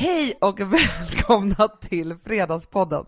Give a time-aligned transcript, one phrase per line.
[0.00, 3.04] Hej och välkomna till Fredagspodden.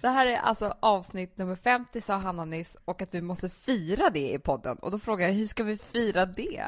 [0.00, 4.10] Det här är alltså avsnitt nummer 50 sa Hanna nyss och att vi måste fira
[4.10, 4.76] det i podden.
[4.76, 6.64] Och då frågar jag, hur ska vi fira det?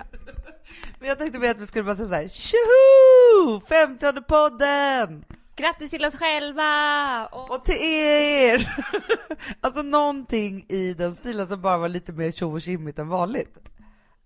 [0.98, 3.60] Men jag tänkte mer att vi skulle bara säga så här, tjoho!
[3.60, 5.24] 50 podden!
[5.56, 7.26] Grattis till oss själva!
[7.26, 8.84] Och, och till er!
[9.60, 13.58] alltså någonting i den stilen som bara var lite mer tjo och än vanligt.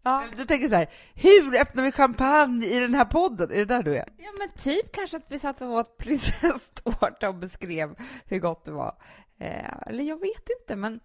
[0.02, 0.24] Ja.
[0.36, 3.50] Du tänker så här, hur öppnar vi champagne i den här podden?
[3.50, 4.08] Är det där du är?
[4.16, 7.94] Ja, men typ kanske att vi satt och åt prinsesstårta och beskrev
[8.26, 8.94] hur gott det var.
[9.38, 11.00] Eh, eller jag vet inte, men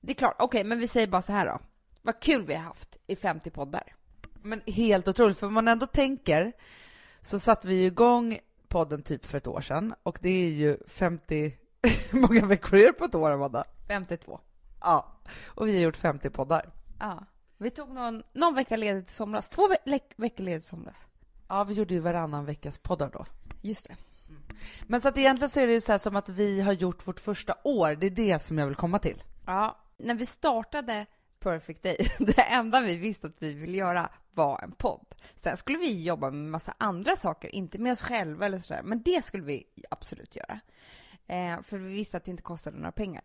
[0.00, 0.34] det är klart.
[0.38, 1.58] Okej, okay, men vi säger bara så här då.
[2.02, 3.94] Vad kul vi har haft i 50 poddar.
[4.42, 6.52] Men helt otroligt, för om man ändå tänker
[7.20, 8.38] så satte vi igång
[8.68, 11.54] podden typ för ett år sedan och det är ju 50,
[12.10, 13.64] hur många veckor är det på ett år, Amanda?
[13.88, 14.40] 52.
[14.80, 16.70] Ja, och vi har gjort 50 poddar.
[16.98, 17.24] Ja.
[17.58, 19.48] Vi tog någon, någon vecka ledigt i somras.
[19.48, 21.06] Två ve veckor ledigt i somras.
[21.48, 23.26] Ja, vi gjorde ju varannan veckas poddar då.
[23.62, 23.96] Just det.
[24.28, 24.42] Mm.
[24.86, 27.06] Men så att egentligen så är det ju så här som att vi har gjort
[27.06, 27.94] vårt första år.
[27.94, 29.22] Det är det som jag vill komma till.
[29.46, 31.06] Ja, när vi startade
[31.40, 35.14] Perfect Day, det enda vi visste att vi ville göra var en podd.
[35.36, 39.02] Sen skulle vi jobba med massa andra saker, inte med oss själva eller sådär, men
[39.02, 40.60] det skulle vi absolut göra.
[41.28, 43.22] Eh, för vi visste att det inte kostade några pengar.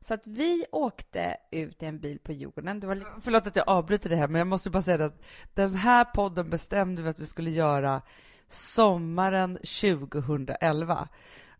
[0.00, 2.80] Så att vi åkte ut i en bil på Djurgården.
[2.80, 3.10] Det var lite...
[3.20, 5.22] Förlåt att jag avbryter det här, men jag måste bara säga att
[5.54, 8.02] den här podden bestämde vi att vi skulle göra
[8.48, 11.08] sommaren 2011.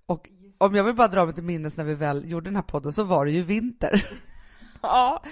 [0.07, 2.63] Och om jag vill bara dra mig till minnes när vi väl gjorde den här
[2.63, 4.09] podden så var det ju vinter.
[4.83, 5.23] ja,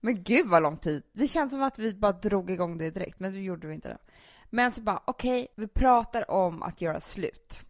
[0.00, 1.02] men gud vad lång tid.
[1.12, 3.88] Det känns som att vi bara drog igång det direkt, men det gjorde vi inte.
[3.88, 3.96] Då.
[4.50, 7.62] Men så bara, okej, okay, vi pratar om att göra slut.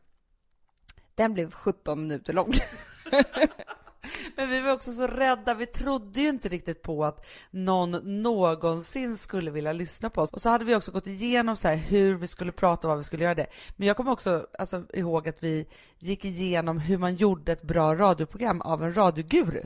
[1.14, 2.52] Den blev 17 minuter lång.
[4.36, 5.54] Men vi var också så rädda.
[5.54, 10.32] Vi trodde ju inte riktigt på att någon någonsin skulle vilja lyssna på oss.
[10.32, 13.04] Och så hade vi också gått igenom så hur vi skulle prata och vad vi
[13.04, 13.46] skulle göra det.
[13.76, 15.66] Men jag kommer också alltså, ihåg att vi
[15.98, 19.62] gick igenom hur man gjorde ett bra radioprogram av en radioguru.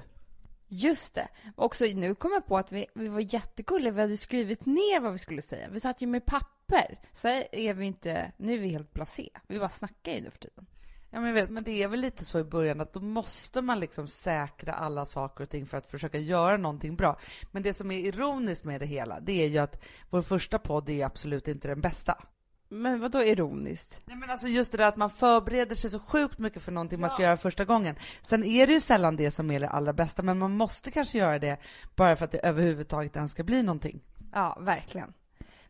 [0.69, 1.29] Just det.
[1.55, 3.93] Också nu kom jag på att vi, vi var jättegulliga.
[3.93, 5.69] Vi hade skrivit ner vad vi skulle säga.
[5.71, 6.99] Vi satt ju med papper.
[7.13, 8.33] Så är vi inte...
[8.37, 9.29] Nu är vi helt blasé.
[9.47, 10.67] Vi bara snackar ju nu för tiden.
[11.17, 13.81] Ja, men, vet, men det är väl lite så i början att då måste man
[13.81, 17.19] liksom säkra alla saker och ting för att försöka göra någonting bra.
[17.51, 20.89] Men det som är ironiskt med det hela, det är ju att vår första podd
[20.89, 22.25] är absolut inte den bästa.
[22.69, 24.01] Men vad då ironiskt?
[24.05, 26.99] Nej men alltså just det där att man förbereder sig så sjukt mycket för någonting
[26.99, 27.01] ja.
[27.01, 27.97] man ska göra första gången.
[28.23, 31.19] Sen är det ju sällan det som är det allra bästa, men man måste kanske
[31.19, 31.59] göra det
[31.95, 34.01] bara för att det överhuvudtaget ens ska bli någonting.
[34.33, 35.13] Ja, verkligen.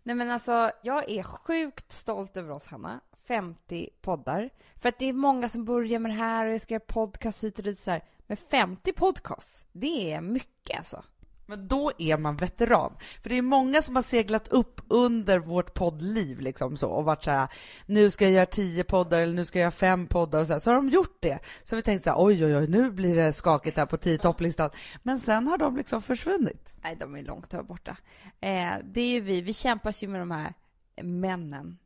[0.02, 3.00] Nej men alltså, jag är sjukt stolt över oss, Hanna.
[3.28, 4.50] 50 poddar.
[4.76, 7.44] För att det är många som börjar med det här och jag ska göra podcast
[7.44, 8.04] hit och dit så här.
[8.26, 11.04] Men 50 podcasts, det är mycket alltså.
[11.46, 12.92] Men då är man veteran.
[13.22, 17.24] För det är många som har seglat upp under vårt poddliv liksom så och varit
[17.24, 17.48] så här,
[17.86, 20.52] nu ska jag göra tio poddar eller nu ska jag göra fem poddar och så
[20.52, 20.60] här.
[20.60, 21.38] Så har de gjort det.
[21.64, 23.96] Så har vi tänkt så här, oj, oj, oj, nu blir det skakigt här på
[23.96, 24.70] tio topplistan.
[25.02, 26.68] Men sen har de liksom försvunnit.
[26.82, 27.96] Nej, de är långt här borta.
[28.40, 30.54] Eh, det är ju vi, vi kämpar ju med de här
[31.02, 31.78] männen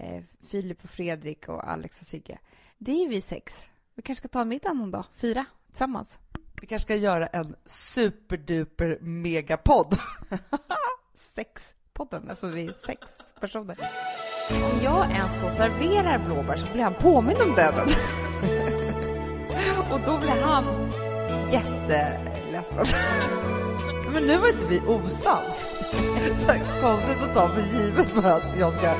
[0.00, 2.38] eh, Filip och Fredrik och Alex och Sigge.
[2.78, 3.68] Det är vi sex.
[3.94, 6.18] Vi kanske ska ta en middag någon dag, fyra, tillsammans.
[6.60, 9.98] Vi kanske ska göra en superduper megapodd.
[11.34, 13.00] Sexpodden, alltså vi är sex
[13.40, 13.78] personer.
[14.50, 17.88] Om jag ens så serverar blåbär så blir han påmind om döden.
[19.92, 20.64] och då blir han
[21.52, 22.86] jätteledsen.
[24.12, 25.56] Men nu var inte vi osams.
[26.40, 28.90] Så konstigt att ta för givet bara att jag ska,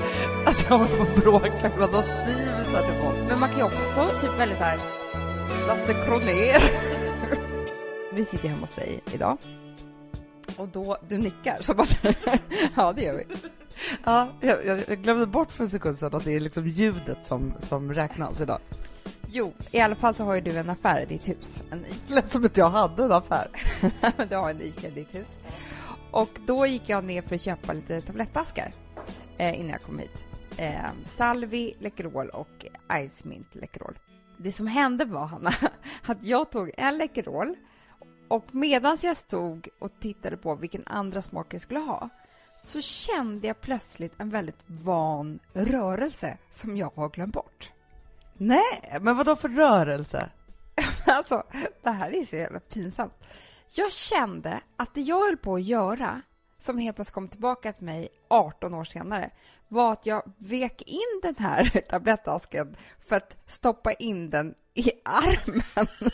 [0.46, 3.18] att jag håller på att bråka med massa styvisar till folk.
[3.28, 4.80] Men man kan ju också typ välja så här,
[5.66, 6.62] Lasse Kronér.
[8.14, 9.38] Vi sitter hemma hos dig idag.
[10.56, 11.86] Och då, du nickar, så bara,
[12.76, 13.24] ja det gör vi.
[14.04, 17.54] Ja, jag, jag, glömde bort för en sekund sedan att det är liksom ljudet som,
[17.58, 18.60] som räknas idag.
[19.32, 21.62] Jo, i alla fall så har ju du en affär i ditt hus.
[21.70, 23.48] En Det lät som att jag hade en affär.
[24.28, 25.38] du har en ICA i ditt hus.
[26.10, 28.72] Och då gick jag ner för att köpa lite tablettaskar
[29.38, 30.24] eh, innan jag kom hit.
[30.56, 32.66] Eh, Salvi Läkerol och
[33.08, 33.98] Ice Mint Läkerol.
[34.36, 35.50] Det som hände var, Hanna,
[36.06, 37.56] att jag tog en Läkerol
[38.28, 42.08] och medan jag stod och tittade på vilken andra smak jag skulle ha
[42.62, 47.72] så kände jag plötsligt en väldigt van rörelse som jag har glömt bort.
[48.42, 50.30] Nej, men vad då för rörelse?
[51.06, 51.42] alltså,
[51.82, 53.12] det här är så jävla pinsamt.
[53.68, 56.22] Jag kände att det jag höll på att göra,
[56.58, 59.30] som helt plötsligt kom tillbaka till mig 18 år senare,
[59.68, 62.76] var att jag vek in den här tablettasken
[63.06, 65.88] för att stoppa in den i armen.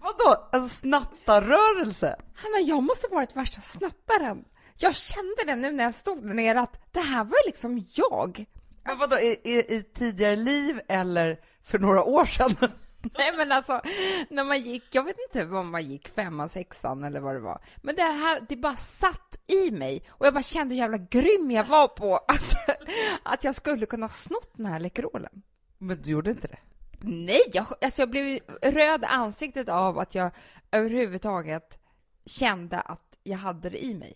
[0.00, 2.16] Vadå, en snattarrörelse?
[2.34, 4.44] Hanna, jag måste varit värsta snattaren.
[4.76, 8.46] Jag kände det nu när jag stod där nere att det här var liksom jag.
[8.84, 12.56] Men vadå, i, i, i tidigare liv eller för några år sedan?
[13.18, 13.80] Nej men alltså,
[14.30, 17.60] när man gick, jag vet inte om man gick femman, sexan eller vad det var.
[17.82, 21.50] Men det här, det bara satt i mig och jag bara kände hur jävla grym
[21.50, 22.54] jag var på att,
[23.22, 25.42] att jag skulle kunna ha snott den här Läkerolen.
[25.78, 26.58] Men du gjorde inte det?
[27.00, 30.30] Nej, jag, alltså jag blev röd ansiktet av att jag
[30.70, 31.78] överhuvudtaget
[32.26, 34.14] kände att jag hade det i mig.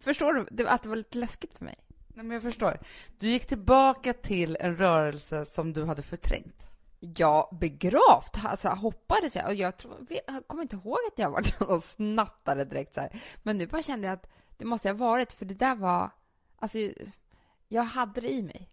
[0.00, 0.46] Förstår du?
[0.50, 1.76] Det, att det var lite läskigt för mig.
[2.14, 2.78] Nej, men jag förstår.
[3.18, 6.66] Du gick tillbaka till en rörelse som du hade förträngt.
[7.00, 9.46] Ja, begravt alltså, hoppades jag.
[9.46, 11.44] Och jag, tror, jag kommer inte ihåg att jag var
[11.74, 13.22] och snattade direkt så här.
[13.42, 16.10] Men nu bara kände jag att det måste jag ha varit, för det där var...
[16.58, 16.78] Alltså,
[17.68, 18.70] jag hade det i mig.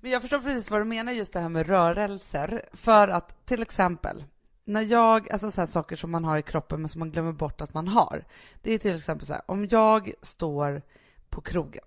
[0.00, 2.68] Men jag förstår precis vad du menar just det här med rörelser.
[2.72, 4.24] För att till exempel,
[4.64, 7.60] när jag, alltså så saker som man har i kroppen men som man glömmer bort
[7.60, 8.24] att man har.
[8.62, 10.82] Det är till exempel så här, om jag står
[11.28, 11.84] på krogen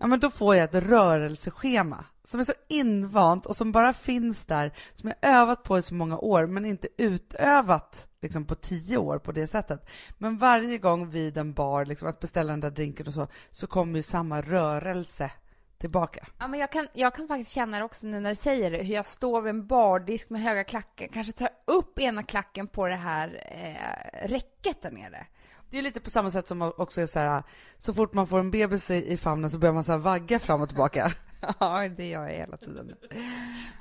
[0.00, 4.44] Ja, men då får jag ett rörelseschema som är så invant och som bara finns
[4.44, 8.96] där, som jag övat på i så många år, men inte utövat liksom, på tio
[8.96, 9.88] år på det sättet.
[10.18, 13.66] Men varje gång vid en bar, liksom, att beställa den där drinken och så, så
[13.66, 15.30] kommer ju samma rörelse
[15.78, 16.26] tillbaka.
[16.38, 18.82] Ja, men jag kan, jag kan faktiskt känna det också nu när du säger det,
[18.82, 22.88] hur jag står vid en bardisk med höga klackar, kanske tar upp ena klacken på
[22.88, 25.26] det här eh, räcket där nere
[25.70, 27.42] det är lite på samma sätt som också är så här,
[27.78, 30.68] så fort man får en bebis i, famnen så börjar man så vagga fram och
[30.68, 31.12] tillbaka.
[31.58, 32.94] Ja, det gör jag hela tiden.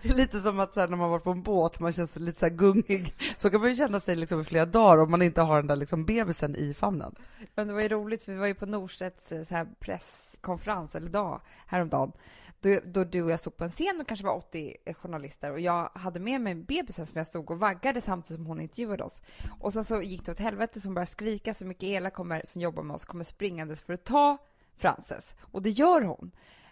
[0.02, 2.16] Det är lite som att så här, när man varit på en båt, man känns
[2.16, 3.14] lite så gungig.
[3.38, 5.68] Så kan man ju känna sig liksom i flera dagar om man inte har den
[5.68, 7.16] där liksom bebisen i famnen.
[7.56, 10.96] Men det var ju roligt, för vi var ju på Norstedts eh, så här presskonferens,
[10.96, 12.12] eller dag, häromdagen
[12.62, 15.52] då, då du och jag stod på en scen och kanske var 80 eh, journalister
[15.52, 19.04] och jag hade med mig bebisen som jag stod och vaggade samtidigt som hon intervjuade
[19.04, 19.22] oss.
[19.60, 22.62] Och sen så gick det åt helvete som började skrika så mycket Ela kommer, som
[22.62, 24.38] jobbar med oss kommer springandes för att ta
[24.78, 25.36] Frances.
[25.40, 26.32] Och det gör hon.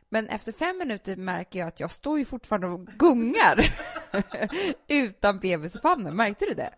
[0.10, 3.74] Men efter fem minuter märker jag att jag står ju fortfarande och gungar
[4.88, 6.16] utan bebis i famnen.
[6.16, 6.74] Märkte du det?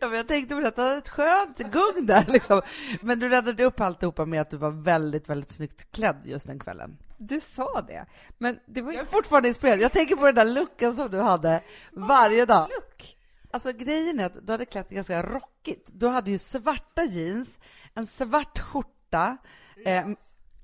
[0.00, 2.62] Ja, men jag tänkte på det, det ett skönt gung där liksom.
[3.00, 6.58] Men du räddade upp alltihopa med att du var väldigt, väldigt snyggt klädd just den
[6.58, 6.96] kvällen.
[7.28, 8.06] Du sa det,
[8.38, 8.96] men det var ju...
[8.96, 9.80] Jag är fortfarande inspirerad.
[9.80, 12.68] Jag tänker på den där looken som du hade varje dag.
[12.70, 13.16] Look.
[13.50, 15.88] Alltså grejen är att du hade klätt ganska rockigt.
[15.92, 17.48] Du hade ju svarta jeans,
[17.94, 19.36] en svart skjorta,
[19.84, 20.06] eh,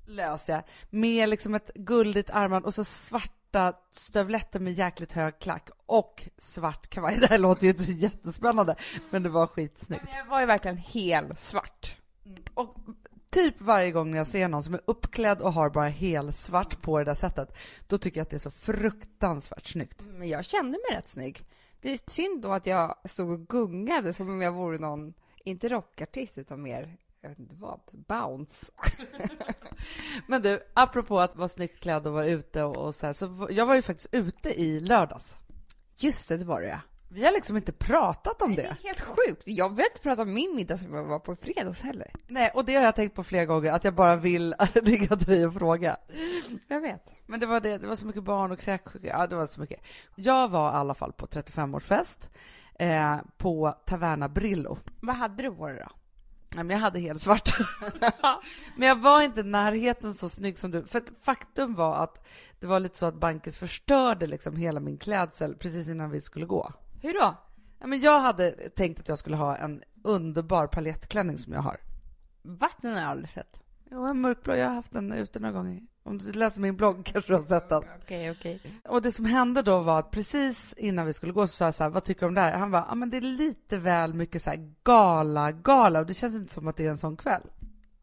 [0.07, 5.69] lös ja, med liksom ett guldigt armband och så svarta stövletter med jäkligt hög klack
[5.85, 7.17] och svart kavaj.
[7.17, 8.75] Det här låter ju inte jättespännande,
[9.09, 10.03] men det var skitsnyggt.
[10.05, 11.95] Men jag var ju verkligen helt svart.
[12.25, 12.43] Mm.
[12.53, 12.75] Och
[13.31, 17.05] typ varje gång jag ser någon som är uppklädd och har bara helsvart på det
[17.05, 20.01] där sättet, då tycker jag att det är så fruktansvärt snyggt.
[20.01, 21.45] Men jag kände mig rätt snygg.
[21.81, 25.69] Det är synd då att jag stod och gungade som om jag vore någon, inte
[25.69, 28.71] rockartist, utan mer jag vet inte vad, bounce.
[30.27, 33.47] Men du, apropå att vara snyggt klädd och vara ute och, och så här, så
[33.51, 35.35] jag var ju faktiskt ute i lördags.
[35.95, 36.79] Just det, det var det ja.
[37.11, 38.61] Vi har liksom inte pratat om det.
[38.61, 39.41] Det är helt sjukt.
[39.45, 42.11] Jag vill inte prata om min middag som jag var på fredags heller.
[42.27, 45.27] Nej, och det har jag tänkt på flera gånger, att jag bara vill ringa till
[45.27, 45.97] dig och fråga.
[46.67, 47.11] Jag vet.
[47.25, 49.61] Men det var det, det var så mycket barn och kräksjuka, ja det var så
[49.61, 49.81] mycket.
[50.15, 52.29] Jag var i alla fall på 35-årsfest
[52.79, 54.77] eh, på Taverna Brillo.
[54.99, 55.91] Vad hade du på dig då?
[56.55, 57.49] Nej, men jag hade helt svart.
[58.77, 60.85] men jag var inte i närheten så snygg som du.
[60.85, 62.27] För faktum var att
[62.59, 66.45] det var lite så att Bankes förstörde liksom hela min klädsel precis innan vi skulle
[66.45, 66.73] gå.
[67.01, 67.35] Hur då?
[67.79, 71.77] Ja, men jag hade tänkt att jag skulle ha en underbar paljettklänning som jag har.
[72.41, 73.59] Vatten har jag aldrig sett.
[73.91, 74.55] Jo, en mörkblå.
[74.55, 75.81] Jag har haft den ute några gånger.
[76.03, 77.83] Om du läser min blogg kanske du har sett den.
[78.01, 78.61] Okej, okej.
[78.87, 81.75] Och det som hände då var att precis innan vi skulle gå så sa jag
[81.75, 82.57] så här, vad tycker du om det här?
[82.57, 86.13] Han bara, ja men det är lite väl mycket så här gala, gala och det
[86.13, 87.51] känns inte som att det är en sån kväll.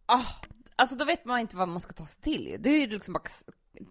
[0.06, 0.24] Ah,
[0.76, 2.56] alltså då vet man inte vad man ska ta sig till.
[2.60, 3.22] Det är ju liksom bara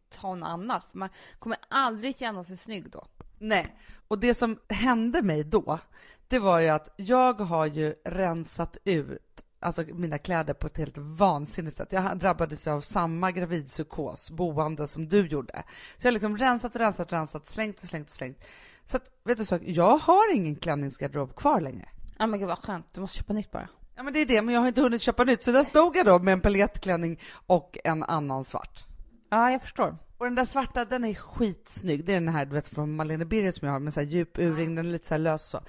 [0.09, 0.93] ta något annat.
[0.93, 1.09] Man
[1.39, 3.07] kommer aldrig känna sig snygg då.
[3.47, 3.75] Nej,
[4.07, 5.79] och det som hände mig då,
[6.27, 10.97] det var ju att jag har ju rensat ut alltså mina kläder på ett helt
[10.97, 11.91] vansinnigt sätt.
[11.91, 15.63] Jag drabbades av samma gravidpsykos boende som du gjorde.
[15.97, 18.43] Så jag har liksom rensat, rensat, rensat, slängt och slängt och slängt.
[18.85, 21.89] Så att, vet du så, jag har ingen klänningsgarderob kvar längre.
[22.17, 23.69] Ja men gud vad skönt, du måste köpa nytt bara.
[23.95, 25.43] Ja men det är det, men jag har inte hunnit köpa nytt.
[25.43, 28.83] Så där stod jag då med en paljettklänning och en annan svart.
[29.29, 29.97] Ja, jag förstår.
[30.17, 32.05] Och den där svarta, den är skitsnygg.
[32.05, 34.07] Det är den här du vet från Malene Birger som jag har med så här
[34.07, 35.59] djup urring, den är lite så lös så.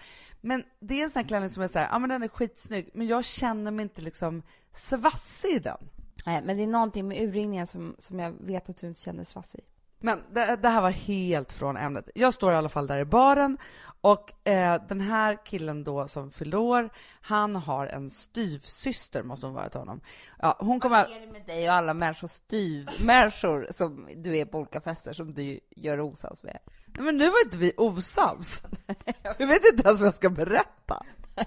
[0.41, 2.29] Men det är en sån här klänning som är så här, ja men den är
[2.29, 4.43] skitsnygg, men jag känner mig inte liksom
[4.75, 5.79] svassig i den.
[6.26, 9.25] Nej, men det är någonting med urringningen som, som jag vet att du inte känner
[9.25, 9.61] svass i.
[10.00, 12.09] Men det, det, här var helt från ämnet.
[12.15, 13.59] Jag står i alla fall där i baren
[14.00, 19.55] och eh, den här killen då som fyllde år, han har en styvsyster måste hon
[19.55, 20.00] vara till honom.
[20.38, 21.05] Ja, hon kommer...
[21.05, 25.12] Vad är det med dig och alla människor, styvmänniskor som du är på olika fester
[25.12, 26.59] som du gör osams med?
[26.87, 28.62] Nej, men nu var inte vi osams.
[29.38, 31.03] Du vet inte ens vad jag ska berätta.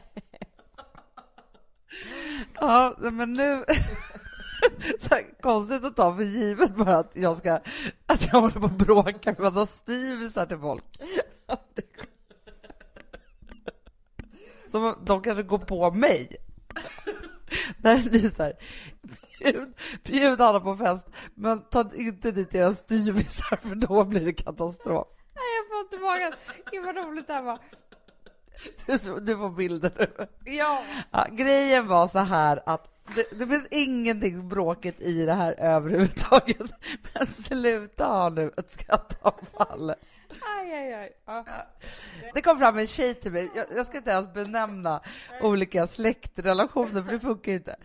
[2.54, 3.66] Ja, men nu...
[5.00, 7.60] så här, konstigt att ta för givet bara att jag ska,
[8.06, 10.84] att jag håller på att bråka med massa styvisar till folk.
[14.68, 16.36] Som de kanske går på mig.
[17.78, 18.54] Där är det så här,
[19.40, 19.74] bjud,
[20.04, 25.08] bjud alla på fest, men ta inte dit era styvisar för då blir det katastrof.
[25.36, 26.34] Nej, jag får inte magen.
[26.72, 27.60] Gud vad roligt det här var.
[28.86, 30.28] Du, du får bilder nu.
[30.56, 30.84] Ja.
[31.12, 31.28] ja.
[31.32, 36.58] Grejen var så här att det, det, finns ingenting bråkigt i det här överhuvudtaget.
[37.14, 39.90] Men sluta ha nu ett skrattavfall.
[40.30, 41.12] Aj, aj, aj.
[41.26, 41.46] Ja.
[42.34, 43.50] Det kom fram en tjej till mig.
[43.56, 45.02] Jag, jag ska inte ens benämna
[45.42, 47.76] olika släktrelationer, för det funkar inte.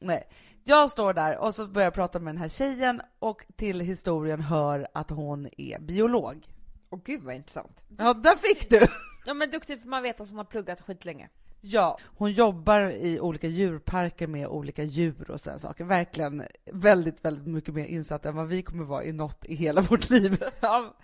[0.00, 0.28] Nej.
[0.64, 4.40] Jag står där och så börjar jag prata med den här tjejen och till historien
[4.40, 6.48] hör att hon är biolog.
[6.90, 7.80] Åh gud vad intressant.
[7.98, 8.86] Ja, där fick du!
[9.24, 11.28] Ja men duktigt för man vet att hon har pluggat skitlänge.
[11.64, 15.84] Ja, hon jobbar i olika djurparker med olika djur och sådana saker.
[15.84, 16.42] Verkligen
[16.72, 20.10] väldigt, väldigt mycket mer insatt än vad vi kommer vara i något i hela vårt
[20.10, 20.44] liv.
[20.60, 20.94] Ja,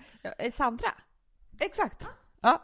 [0.52, 0.88] Sandra?
[1.58, 2.06] Exakt.
[2.40, 2.62] Ja.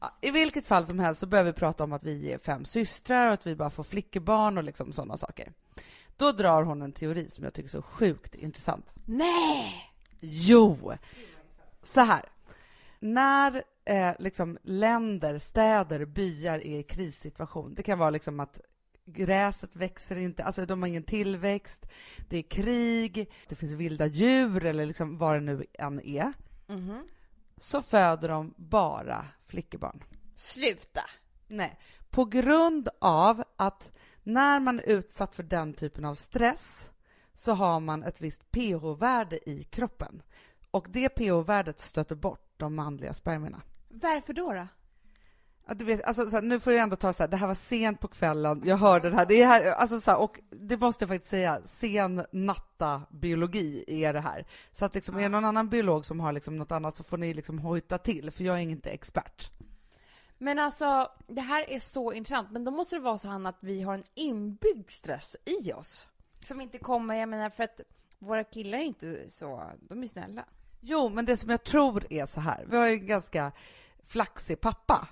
[0.00, 0.14] ja.
[0.20, 3.26] I vilket fall som helst så börjar vi prata om att vi är fem systrar
[3.26, 5.52] och att vi bara får flickebarn och liksom sådana saker.
[6.16, 8.86] Då drar hon en teori som jag tycker är så sjukt intressant.
[9.04, 9.92] Nej!
[10.20, 10.92] Jo!
[11.82, 12.22] Så här.
[13.04, 17.74] När eh, liksom länder, städer, byar är i krissituation.
[17.74, 18.60] Det kan vara liksom att
[19.04, 21.86] gräset växer inte, alltså de har ingen tillväxt,
[22.28, 26.32] det är krig, det finns vilda djur eller liksom vad det nu än är.
[26.68, 27.08] Mm.
[27.60, 30.04] Så föder de bara flickebarn.
[30.34, 31.04] Sluta!
[31.46, 31.78] Nej,
[32.10, 33.92] på grund av att
[34.22, 36.90] när man är utsatt för den typen av stress
[37.34, 40.22] så har man ett visst pH-värde i kroppen
[40.70, 43.62] och det pH-värdet stöter bort de manliga spermierna.
[43.88, 44.52] Varför då?
[44.52, 44.66] då?
[45.66, 47.46] Ja, du vet, alltså, så här, nu får jag ändå ta så här, det här
[47.46, 50.40] var sent på kvällen, jag hör den här, det är här, alltså så här, och
[50.50, 54.46] det måste jag faktiskt säga, sen natta biologi är det här.
[54.72, 55.20] Så att liksom, ja.
[55.20, 57.98] är det någon annan biolog som har liksom något annat så får ni liksom hojta
[57.98, 59.50] till, för jag är inte expert.
[60.38, 63.58] Men alltså, det här är så intressant, men då måste det vara så Hanna att
[63.60, 66.08] vi har en inbyggd stress i oss.
[66.44, 67.80] Som inte kommer, jag menar för att
[68.18, 70.44] våra killar är inte så, de är snälla.
[70.86, 73.52] Jo, men det som jag tror är så här, vi har ju en ganska
[74.08, 75.08] flaxig pappa.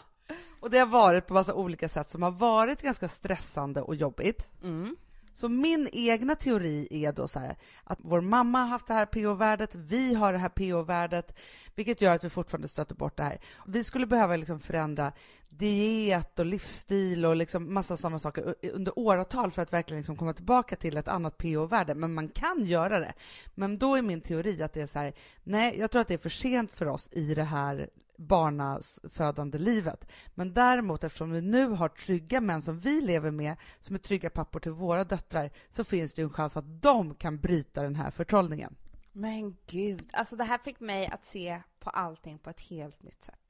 [0.60, 4.48] och det har varit på massa olika sätt som har varit ganska stressande och jobbigt.
[4.62, 4.96] Mm.
[5.34, 9.06] Så min egna teori är då så här, att vår mamma har haft det här
[9.06, 11.38] PO-värdet, vi har det här PO-värdet,
[11.74, 13.40] vilket gör att vi fortfarande stöter bort det här.
[13.66, 15.12] Vi skulle behöva liksom förändra
[15.48, 20.32] diet och livsstil och liksom massa sådana saker under åratal för att verkligen liksom komma
[20.32, 21.94] tillbaka till ett annat PO-värde.
[21.94, 23.12] Men man kan göra det.
[23.54, 26.14] Men då är min teori att det är så här, nej, jag tror att det
[26.14, 30.08] är för sent för oss i det här barnafödande livet.
[30.34, 34.30] Men däremot, eftersom vi nu har trygga män som vi lever med, som är trygga
[34.30, 38.10] pappor till våra döttrar, så finns det en chans att de kan bryta den här
[38.10, 38.76] förtrollningen.
[39.12, 43.22] Men gud, alltså det här fick mig att se på allting på ett helt nytt
[43.22, 43.47] sätt.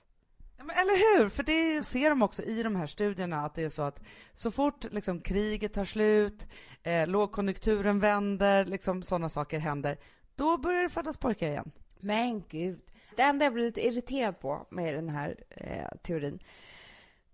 [0.58, 1.28] Men eller hur?
[1.28, 4.00] För det ser de också i de här studierna att det är så att
[4.32, 6.46] så fort liksom, kriget tar slut,
[6.82, 9.98] eh, lågkonjunkturen vänder, liksom sådana saker händer,
[10.34, 11.70] då börjar det födas pojkar igen.
[12.00, 12.80] Men gud.
[13.16, 16.38] Det enda jag blir lite irriterad på med den här eh, teorin,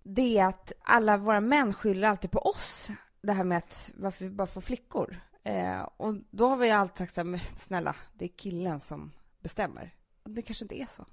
[0.03, 2.89] det är att alla våra män skyller alltid på oss,
[3.21, 5.19] det här med att varför vi bara får flickor.
[5.43, 9.95] Eh, och då har vi alltid sagt så här, snälla, det är killen som bestämmer.
[10.23, 11.05] Och det kanske inte är så.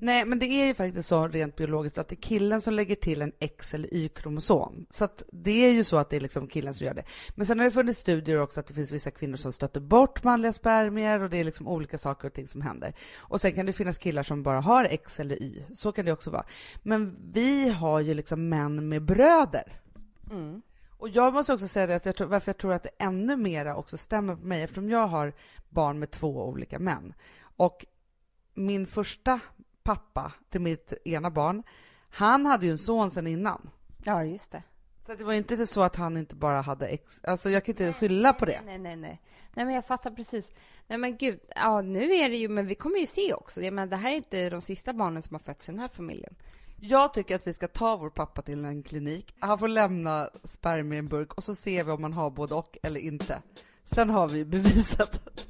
[0.00, 2.96] Nej, men det är ju faktiskt så rent biologiskt att det är killen som lägger
[2.96, 4.86] till en X eller Y-kromosom.
[4.90, 7.04] Så att det är ju så att det är liksom killen som gör det.
[7.34, 10.24] Men sen har det funnits studier också att det finns vissa kvinnor som stöter bort
[10.24, 12.94] manliga spermier och det är liksom olika saker och ting som händer.
[13.16, 15.64] Och sen kan det finnas killar som bara har X eller Y.
[15.74, 16.44] Så kan det också vara.
[16.82, 19.80] Men vi har ju liksom män med bröder.
[20.30, 20.62] Mm.
[21.00, 23.36] Och jag måste också säga det att jag tror, varför jag tror att det ännu
[23.36, 25.32] mera också stämmer på mig eftersom jag har
[25.68, 27.14] barn med två olika män.
[27.40, 27.86] Och
[28.54, 29.40] min första
[29.90, 31.62] pappa till mitt ena barn,
[32.10, 33.70] han hade ju en son sen innan.
[34.04, 34.62] Ja, just det.
[35.06, 37.20] Så det var inte så att han inte bara hade ex...
[37.24, 38.60] Alltså jag kan inte nej, skylla på det.
[38.66, 39.20] Nej, nej, nej.
[39.54, 40.52] Nej, men jag fattar precis.
[40.86, 41.40] Nej, men gud.
[41.56, 43.62] Ja, nu är det ju, men vi kommer ju se också.
[43.62, 45.88] Jag menar, det här är inte de sista barnen som har fötts i den här
[45.88, 46.34] familjen.
[46.80, 49.34] Jag tycker att vi ska ta vår pappa till en klinik.
[49.38, 52.54] Han får lämna spermier i en burk och så ser vi om han har både
[52.54, 53.42] och eller inte.
[53.84, 55.49] Sen har vi beviset.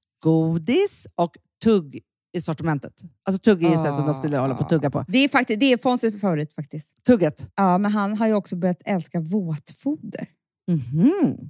[0.21, 1.99] godis och tugg
[2.33, 2.93] i sortimentet.
[3.23, 3.97] Alltså tugg är ah.
[3.97, 5.05] som de skulle hålla på att tugga på.
[5.07, 7.03] Det är, faktiskt, det är Fonzies favorit faktiskt.
[7.07, 7.47] Tugget.
[7.55, 10.27] Ja, men han har ju också börjat älska våtfoder.
[10.67, 11.49] Mhm.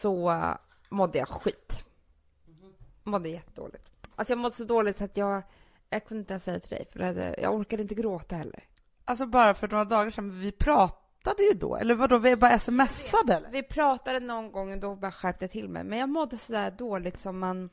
[0.00, 0.34] så
[0.88, 1.84] mådde jag skit.
[3.04, 3.90] Mådde jättedåligt.
[4.16, 5.42] Alltså jag mådde så dåligt att jag,
[5.90, 8.64] jag kunde inte ens säga till dig för hade, jag orkade inte gråta heller.
[9.04, 13.34] Alltså bara för några dagar sedan, vi pratade ju då, eller vadå, vi bara smsade
[13.34, 13.50] eller?
[13.50, 16.70] Vi pratade någon gång och då bara skärpte jag till mig, men jag mådde sådär
[16.70, 17.70] dåligt som man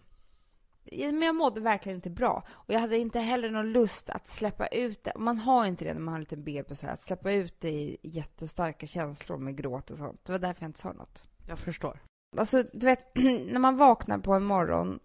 [0.92, 2.44] men jag mådde verkligen inte bra.
[2.52, 5.14] Och jag hade inte heller någon lust att släppa ut det.
[5.16, 7.62] Man har inte det när man har en liten bebis, så här, att släppa ut
[7.62, 10.26] det i jättestarka känslor med gråt och sånt.
[10.26, 11.24] Det var därför jag inte sa något.
[11.48, 12.00] Jag förstår.
[12.38, 13.16] Alltså, du vet,
[13.52, 15.00] när man vaknar på en morgon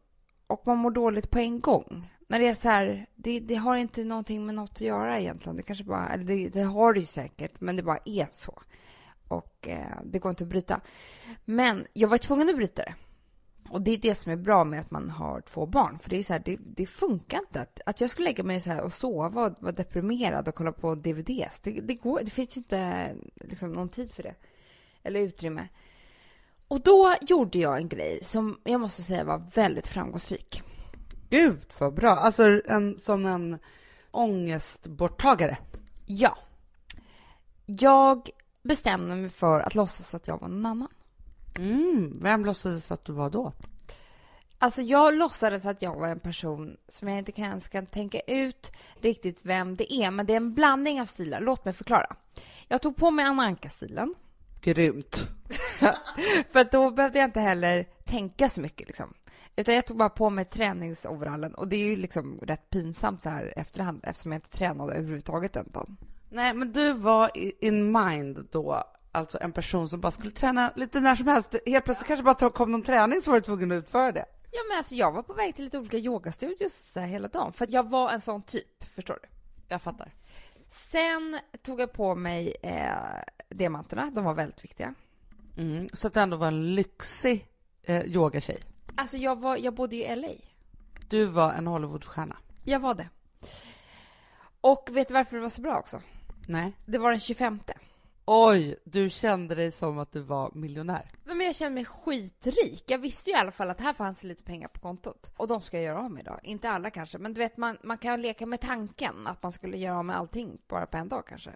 [0.46, 2.11] och man mår dåligt på en gång.
[2.28, 5.56] När det är så här, det, det har inte någonting med något att göra egentligen.
[5.56, 8.62] Det kanske bara, eller det, det har det ju säkert, men det bara är så.
[9.28, 10.80] Och eh, det går inte att bryta.
[11.44, 12.94] Men jag var tvungen att bryta det.
[13.70, 15.98] Och det är det som är bra med att man har två barn.
[15.98, 18.61] För det är så här, det, det funkar inte att, att jag skulle lägga mig
[18.61, 21.61] så här och sova och vara deprimerad och kolla på DVDs.
[21.61, 24.35] Det, det, går, det finns ju inte liksom, någon tid för det.
[25.02, 25.68] Eller utrymme.
[26.70, 30.62] Och då gjorde jag en grej som jag måste säga var väldigt framgångsrik.
[31.30, 32.16] Gud vad bra.
[32.16, 33.59] Alltså en, som en
[34.11, 35.59] ångestborttagare.
[36.06, 36.38] Ja.
[37.66, 38.30] Jag
[38.62, 40.88] bestämde mig för att låtsas att jag var någon annan.
[41.59, 43.52] Mm, vem låtsades att du var då?
[44.59, 48.72] Alltså jag låtsades att jag var en person som jag inte ens kan tänka ut
[49.00, 51.40] riktigt vem det är, men det är en blandning av stilar.
[51.40, 52.16] Låt mig förklara.
[52.68, 54.14] Jag tog på mig Anna Anka-stilen.
[54.61, 55.31] Grymt.
[56.51, 59.14] För då behövde jag inte heller tänka så mycket liksom.
[59.57, 63.29] Utan jag tog bara på mig träningsoverallen och det är ju liksom rätt pinsamt så
[63.29, 65.96] här efterhand eftersom jag inte tränade överhuvudtaget den dagen.
[66.29, 67.31] Nej, men du var
[67.64, 71.55] in mind då, alltså en person som bara skulle träna lite när som helst.
[71.66, 74.25] Helt plötsligt kanske bara kom någon träning så var du tvungen att utföra det.
[74.53, 77.53] Ja men alltså jag var på väg till lite olika yogastudios så här hela dagen
[77.53, 79.29] för att jag var en sån typ, förstår du?
[79.68, 80.14] Jag fattar.
[80.68, 82.94] Sen tog jag på mig eh,
[83.50, 84.94] diamanterna, de var väldigt viktiga.
[85.56, 87.46] Mm, så att det ändå var en lyxig
[87.82, 88.62] eh, yogatjej.
[88.94, 90.28] Alltså jag, var, jag bodde ju i LA.
[91.08, 92.36] Du var en Hollywoodstjärna.
[92.64, 93.08] Jag var det.
[94.60, 96.00] Och vet du varför det var så bra också?
[96.48, 96.72] Nej.
[96.86, 97.60] Det var den 25.
[98.24, 101.10] Oj, du kände dig som att du var miljonär.
[101.24, 102.84] Nej, Men jag kände mig skitrik.
[102.86, 105.30] Jag visste ju i alla fall att här fanns lite pengar på kontot.
[105.36, 106.40] Och de ska jag göra av med idag.
[106.42, 109.76] Inte alla kanske, men du vet man, man kan leka med tanken att man skulle
[109.76, 111.50] göra av med allting bara på en dag kanske.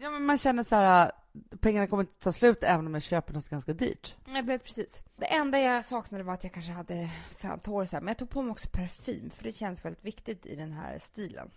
[0.00, 1.12] Ja, men man känner så här,
[1.60, 4.14] pengarna kommer inte ta slut även om jag köper något ganska dyrt.
[4.24, 5.02] Nej, men precis.
[5.16, 8.18] Det enda jag saknade var att jag kanske hade fint hår så här, men jag
[8.18, 11.50] tog på mig också parfym för det känns väldigt viktigt i den här stilen.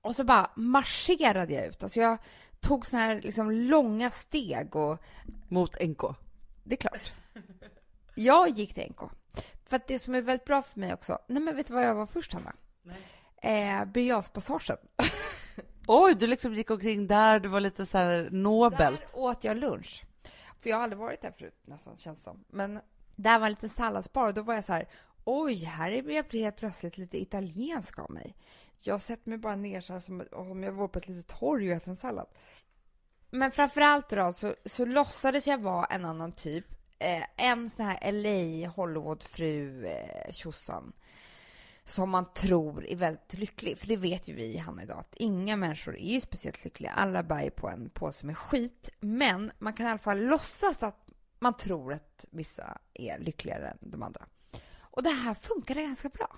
[0.00, 1.82] Och så bara marscherade jag ut.
[1.82, 2.18] Alltså jag
[2.60, 5.02] tog såna här liksom långa steg och
[5.48, 6.02] Mot NK.
[6.64, 7.12] det är klart.
[8.14, 9.10] Jag gick till NK.
[9.64, 11.84] För att det som är väldigt bra för mig också, nej men vet du vad
[11.84, 12.52] jag var först Hanna?
[13.42, 14.24] Eh, Birger.
[15.86, 19.00] Oj, du liksom gick omkring där, du var lite så här nobelt.
[19.00, 20.04] Där åt jag lunch.
[20.60, 22.44] För jag har aldrig varit där förut nästan, känns det som.
[22.48, 22.80] Men
[23.16, 24.88] där var en liten salladsbar och då var jag så här,
[25.24, 28.36] oj, här är jag helt plötsligt lite italiensk av mig.
[28.78, 31.70] Jag sätter mig bara ner så här som om jag vore på ett litet torg
[31.70, 32.26] och äter en sallad.
[33.30, 36.66] Men framförallt då så, så låtsades jag vara en annan typ.
[36.98, 40.92] Eh, en sån här LA Hollywoodfru eh, tjosan.
[41.84, 43.78] Som man tror är väldigt lycklig.
[43.78, 44.98] För det vet ju vi, Hanna, idag.
[44.98, 46.92] Att inga människor är ju speciellt lyckliga.
[46.92, 48.88] Alla bär ju på en påse med skit.
[49.00, 53.90] Men man kan i alla fall låtsas att man tror att vissa är lyckligare än
[53.90, 54.26] de andra.
[54.80, 56.36] Och det här funkade ganska bra.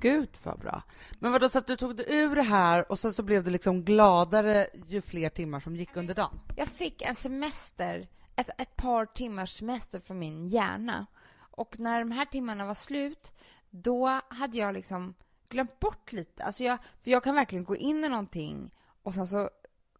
[0.00, 0.82] Gud vad bra.
[1.18, 3.50] Men vadå, så att du tog dig ur det här och sen så blev du
[3.50, 6.40] liksom gladare ju fler timmar som gick under dagen?
[6.56, 11.06] Jag fick en semester, ett, ett par timmars semester från min hjärna.
[11.50, 13.32] Och när de här timmarna var slut,
[13.70, 15.14] då hade jag liksom
[15.48, 16.44] glömt bort lite.
[16.44, 18.70] Alltså jag, för jag kan verkligen gå in i någonting
[19.02, 19.50] och sen så,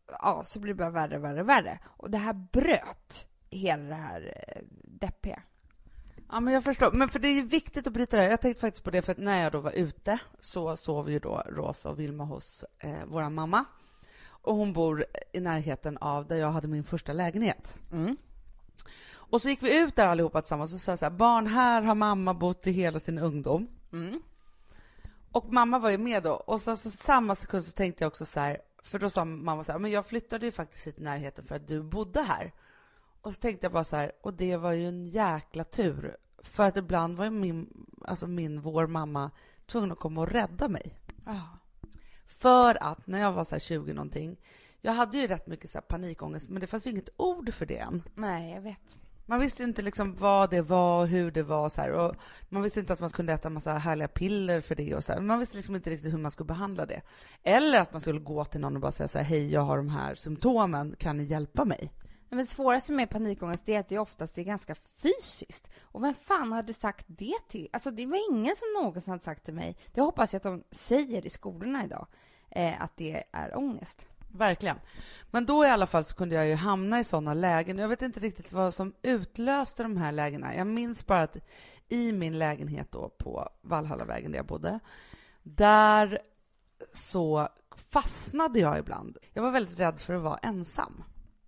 [0.06, 1.78] ja, så blir det bara värre, värre, värre.
[1.84, 5.42] Och det här bröt hela det här eh, deppiga.
[6.30, 6.92] Ja, men jag förstår.
[6.92, 8.30] Men för det är viktigt att bryta det här.
[8.30, 11.18] Jag tänkte faktiskt på det, för att när jag då var ute så sov ju
[11.18, 13.64] då Rosa och Vilma hos eh, vår mamma.
[14.26, 17.78] Och hon bor i närheten av där jag hade min första lägenhet.
[17.92, 18.16] Mm.
[19.30, 21.94] Och så gick vi ut där allihopa tillsammans och sa så här, barn, här har
[21.94, 23.68] mamma bott i hela sin ungdom.
[23.92, 24.22] Mm.
[25.32, 26.32] Och mamma var ju med då.
[26.32, 29.64] Och sen så samma sekund så tänkte jag också så här, för då sa mamma
[29.64, 32.52] så här, men jag flyttade ju faktiskt hit i närheten för att du bodde här.
[33.20, 36.16] Och så tänkte jag bara så här, och det var ju en jäkla tur.
[36.38, 39.30] För att ibland var ju min, alltså min, vår mamma
[39.66, 40.94] tvungen att komma och rädda mig.
[41.26, 41.40] Ja.
[42.26, 44.36] För att när jag var så här 20 någonting,
[44.80, 47.66] jag hade ju rätt mycket så här panikångest, men det fanns ju inget ord för
[47.66, 48.02] det än.
[48.14, 48.96] Nej, jag vet.
[49.30, 52.16] Man visste inte liksom vad det var, hur det var så här, och
[52.48, 55.20] man visste inte att man kunde äta massa härliga piller för det och så här.
[55.20, 57.00] Man visste liksom inte riktigt hur man skulle behandla det.
[57.42, 59.76] Eller att man skulle gå till någon och bara säga så här, hej, jag har
[59.76, 61.92] de här symptomen, kan ni hjälpa mig?
[62.28, 65.68] Men det svåraste med panikångest är att det oftast är ganska fysiskt.
[65.80, 67.68] Och vem fan hade sagt det till?
[67.72, 69.76] Alltså det var ingen som någonsin hade sagt till mig.
[69.92, 72.06] Det hoppas jag att de säger i skolorna idag.
[72.50, 74.06] Eh, att det är ångest.
[74.32, 74.76] Verkligen.
[75.30, 77.78] Men då i alla fall så kunde jag ju hamna i sådana lägen.
[77.78, 80.54] Jag vet inte riktigt vad som utlöste de här lägena.
[80.54, 81.36] Jag minns bara att
[81.88, 84.80] i min lägenhet då på Valhallavägen där jag bodde,
[85.42, 86.18] där
[86.92, 89.18] så fastnade jag ibland.
[89.32, 91.04] Jag var väldigt rädd för att vara ensam.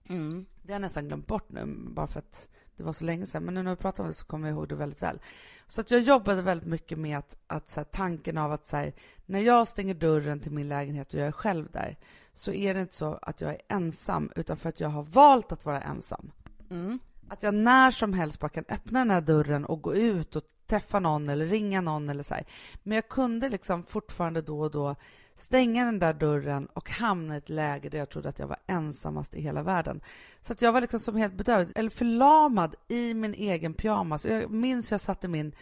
[0.09, 0.47] Mm.
[0.63, 3.45] Det har jag nästan glömt bort nu, bara för att det var så länge sedan.
[3.45, 5.21] Men nu när vi pratar om det så kommer jag ihåg det väldigt väl.
[5.67, 8.77] Så att jag jobbade väldigt mycket med att, att så här, tanken av att så
[8.77, 8.93] här,
[9.27, 11.97] när jag stänger dörren till min lägenhet och jag är själv där,
[12.35, 15.53] så är det inte så att jag är ensam, utan för att jag har valt
[15.53, 16.31] att vara ensam.
[16.71, 16.99] Mm.
[17.29, 20.43] Att jag när som helst bara kan öppna den här dörren och gå ut och
[20.73, 22.45] träffa någon eller ringa någon eller så här.
[22.83, 24.97] Men jag kunde liksom fortfarande då och då
[25.35, 28.59] stänga den där dörren och hamna i ett läge där jag trodde att jag var
[28.67, 30.01] ensammast i hela världen.
[30.43, 34.25] Så att jag var liksom som helt bedövad, eller förlamad i min egen pyjamas.
[34.25, 35.55] Jag minns jag satt i min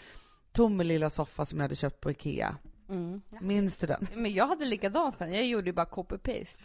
[0.53, 2.57] tomma lilla soffa som jag hade köpt på Ikea.
[2.89, 3.23] Mm.
[3.41, 4.07] Minns du den?
[4.15, 5.35] Men jag hade likadant sen.
[5.35, 6.59] Jag gjorde ju bara copy-paste.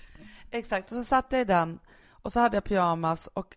[0.51, 1.79] Exakt, och så satt jag i den
[2.09, 3.55] och så hade jag pyjamas och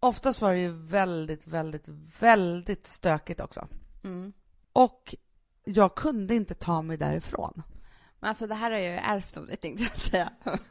[0.00, 1.88] oftast var det ju väldigt, väldigt,
[2.20, 3.68] väldigt stökigt också.
[4.02, 4.32] Mm.
[4.72, 5.14] Och
[5.64, 7.62] jag kunde inte ta mig därifrån.
[8.20, 10.32] Men alltså det här har jag ju ärvt av dig tänkte jag säga.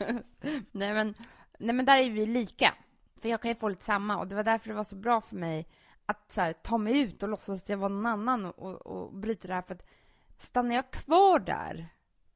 [0.72, 1.14] nej, men,
[1.60, 2.74] nej men där är vi lika.
[3.22, 5.22] För jag kan ju få lite samma och det var därför det var så bra
[5.22, 5.68] för mig
[6.06, 9.48] att här, ta mig ut och låtsas att jag var någon annan och, och bryta
[9.48, 9.62] det här.
[9.62, 9.86] För att
[10.38, 11.90] stannar jag kvar där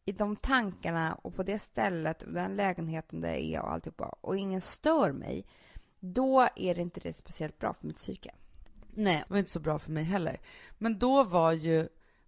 [0.05, 4.15] i de tankarna och på det stället och den lägenheten där jag är och alltihopa
[4.21, 5.45] och ingen stör mig,
[5.99, 8.31] då är det inte det speciellt bra för mitt psyke.
[8.95, 10.39] Nej, det var inte så bra för mig heller.
[10.77, 11.87] Men då var ju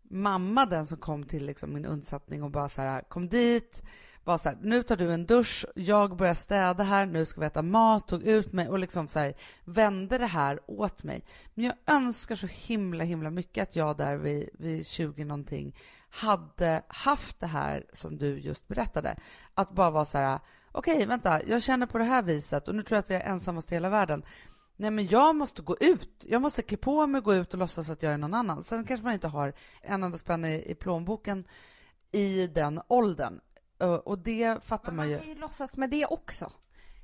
[0.10, 3.84] mamma den som kom till liksom min undsättning och bara så här, kom dit,
[4.24, 7.48] var så här, nu tar du en dusch, jag börjar städa här, nu ska vi
[7.48, 11.24] äta mat, tog ut mig och liksom så här, vände det här åt mig.
[11.54, 15.76] Men jag önskar så himla, himla mycket att jag där vid, vid 20 någonting
[16.10, 19.16] hade haft det här som du just berättade.
[19.54, 20.40] Att bara vara så här,
[20.72, 23.22] okej, okay, vänta, jag känner på det här viset och nu tror jag att jag
[23.22, 24.24] är ensammast i hela världen.
[24.76, 26.26] Nej, men jag måste gå ut.
[26.28, 28.64] Jag måste klä på mig, gå ut och låtsas att jag är någon annan.
[28.64, 31.48] Sen kanske man inte har en enda spänn i, i plånboken
[32.12, 33.40] i den åldern.
[34.04, 35.16] Och det fattar man ju.
[35.16, 36.52] Man kan ju låtsas med det också.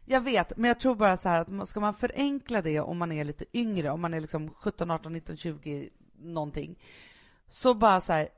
[0.05, 3.11] Jag vet, men jag tror bara så här att ska man förenkla det om man
[3.11, 6.79] är lite yngre, om man är liksom 17, 18, 19, 20 någonting,
[7.47, 8.29] så bara så här,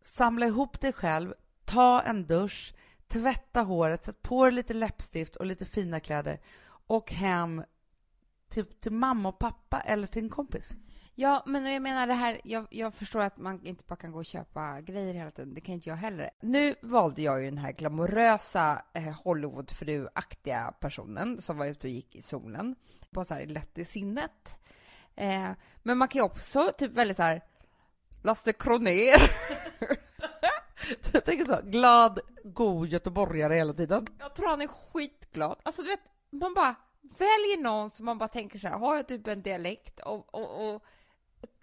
[0.00, 2.74] samla ihop dig själv, ta en dusch,
[3.08, 6.40] tvätta håret, sätt på dig lite läppstift och lite fina kläder
[6.86, 7.62] och hem
[8.48, 10.76] till, till mamma och pappa eller till en kompis.
[11.14, 14.18] Ja, men jag menar det här, jag, jag, förstår att man inte bara kan gå
[14.18, 16.30] och köpa grejer hela tiden, det kan inte jag heller.
[16.40, 22.16] Nu valde jag ju den här glamorösa eh, Hollywoodfru-aktiga personen som var ute och gick
[22.16, 22.76] i solen,
[23.10, 24.58] bara så här lätt i sinnet.
[25.14, 25.50] Eh,
[25.82, 27.42] men man kan ju också typ välja så här,
[28.22, 29.20] Lasse Kronér.
[31.12, 34.06] jag tänker så, glad, god göteborgare hela tiden.
[34.18, 35.58] Jag tror han är skitglad.
[35.62, 36.74] Alltså du vet, man bara
[37.18, 40.74] väljer någon som man bara tänker så här, har jag typ en dialekt och, och,
[40.74, 40.82] och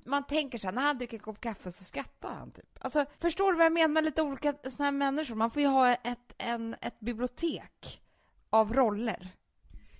[0.05, 2.77] man tänker så här, när han dricker en kopp kaffe så skrattar han typ.
[2.79, 4.01] Alltså, förstår du vad jag menar?
[4.01, 5.35] Lite olika såna här människor.
[5.35, 8.01] Man får ju ha ett, en, ett bibliotek
[8.49, 9.31] av roller.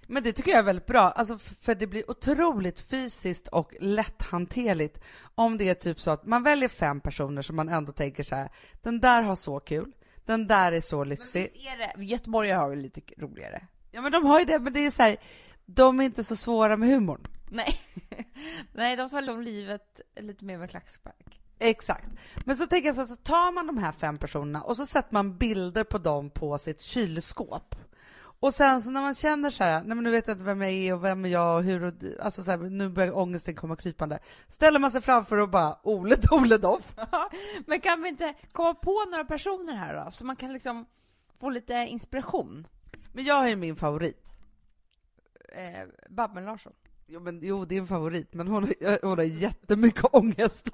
[0.08, 5.04] Men det tycker jag är väldigt bra, alltså för det blir otroligt fysiskt och lätthanterligt
[5.36, 8.36] om det är typ så att man väljer fem personer som man ändå tänker så
[8.36, 11.52] här, den där har så kul, den där är så lyxig.
[11.54, 13.68] Men är det, Göteborg har ju lite roligare.
[13.96, 15.18] Ja men de har ju det, men det är så här,
[15.66, 17.28] de är inte så svåra med humorn.
[17.50, 17.80] Nej,
[18.74, 21.42] Nej de tar om livet lite mer med klackspark.
[21.60, 22.08] Exakt.
[22.46, 24.86] Men så tänker jag så, här, så tar man de här fem personerna och så
[24.86, 27.76] sätter man bilder på dem på sitt kylskåp.
[28.18, 30.62] Och sen så när man känner så här, nej men nu vet jag inte vem
[30.62, 33.76] jag är och vem är jag och hur, alltså så här, nu börjar ångesten komma
[33.76, 34.20] krypande.
[34.50, 36.96] Ställer man sig framför och bara Ole Dole Doff.
[37.66, 40.86] men kan vi inte komma på några personer här då, så man kan liksom
[41.40, 42.68] få lite inspiration?
[43.16, 44.24] Men jag har ju min favorit.
[45.50, 46.74] Eh, Babben Larsson.
[47.08, 48.64] Jo, men, jo, det är en favorit, men hon,
[49.02, 50.70] hon har jättemycket ångest.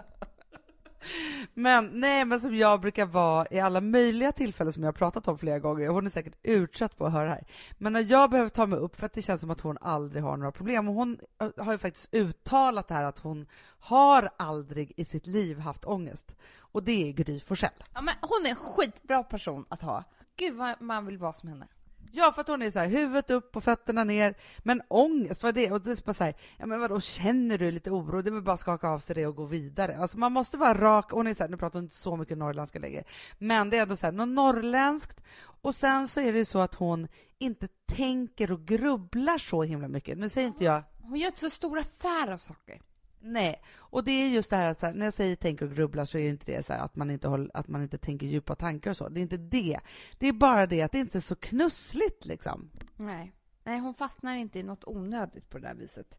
[1.54, 5.28] Men nej, men som jag brukar vara i alla möjliga tillfällen som jag har pratat
[5.28, 5.88] om flera gånger.
[5.88, 7.46] Hon är säkert utsatt på att höra det här.
[7.78, 10.24] Men när jag behöver ta mig upp, för att det känns som att hon aldrig
[10.24, 10.90] har några problem.
[10.90, 11.20] Och hon
[11.58, 13.48] har ju faktiskt uttalat det här att hon
[13.80, 16.36] har aldrig i sitt liv haft ångest.
[16.58, 17.84] Och det är Gry Forssell.
[17.94, 20.04] Ja, men hon är en skitbra person att ha.
[20.36, 21.68] Gud vad man vill vara som henne.
[22.13, 24.36] Ja, för att hon är så här, huvudet upp och fötterna ner.
[24.60, 25.71] Men ångest, vad är det?
[25.71, 28.21] Och det är bara så här, ja men vadå, känner du lite oro?
[28.21, 29.97] Det är väl bara att skaka av sig det och gå vidare.
[29.97, 31.12] Alltså man måste vara rak.
[31.12, 33.04] Hon är så här, nu pratar hon inte så mycket norrländska längre,
[33.38, 35.21] men det är ändå så här, något norrländskt.
[35.62, 37.08] Och sen så är det ju så att hon
[37.39, 40.17] inte tänker och grubblar så himla mycket.
[40.17, 40.84] Nu säger inte jag...
[41.02, 42.82] Hon gör inte så stor affär av saker.
[43.24, 46.06] Nej, och det är just det här att här, när jag säger tänker och grubblar
[46.06, 48.28] så är det inte det så här, att, man inte håller, att man inte tänker
[48.28, 49.10] djupa tankar och så.
[49.10, 49.80] Det är inte det.
[50.18, 52.70] Det är bara det att det inte är så knussligt liksom.
[52.96, 53.34] Nej.
[53.64, 56.18] Nej, hon fastnar inte i något onödigt på det där viset.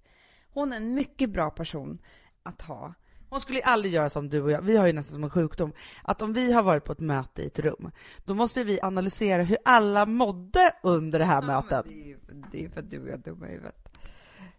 [0.48, 1.98] Hon är en mycket bra person
[2.42, 2.94] att ha.
[3.28, 4.62] Hon skulle aldrig göra som du och jag.
[4.62, 7.42] Vi har ju nästan som en sjukdom att om vi har varit på ett möte
[7.42, 7.90] i ett rum,
[8.24, 11.86] då måste vi analysera hur alla mådde under det här ja, mötet.
[12.50, 13.81] Det är, ju, för att du och jag är dumma i huvudet.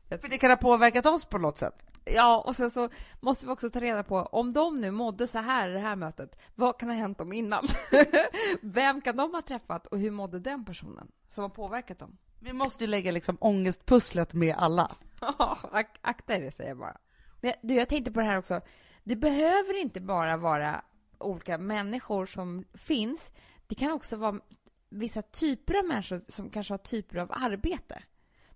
[0.09, 1.83] För det kan ha påverkat oss på något sätt.
[2.05, 2.89] Ja, och sen så
[3.19, 5.95] måste vi också ta reda på om de nu mådde så här i det här
[5.95, 7.67] mötet, vad kan ha hänt dem innan?
[8.61, 12.17] Vem kan de ha träffat och hur mådde den personen som har påverkat dem?
[12.39, 14.91] Vi måste ju lägga liksom ångestpusslet med alla.
[15.21, 16.97] Ja, ak akta er säger jag bara.
[17.41, 18.61] Men du, jag tänkte på det här också.
[19.03, 20.81] Det behöver inte bara vara
[21.17, 23.31] olika människor som finns.
[23.67, 24.39] Det kan också vara
[24.89, 28.03] vissa typer av människor som kanske har typer av arbete.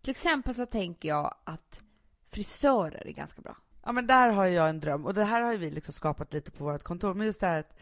[0.07, 1.81] Till exempel så tänker jag att
[2.29, 3.57] frisörer är ganska bra.
[3.83, 6.51] Ja, men där har jag en dröm och det här har vi liksom skapat lite
[6.51, 7.13] på vårt kontor.
[7.13, 7.77] Men just det här att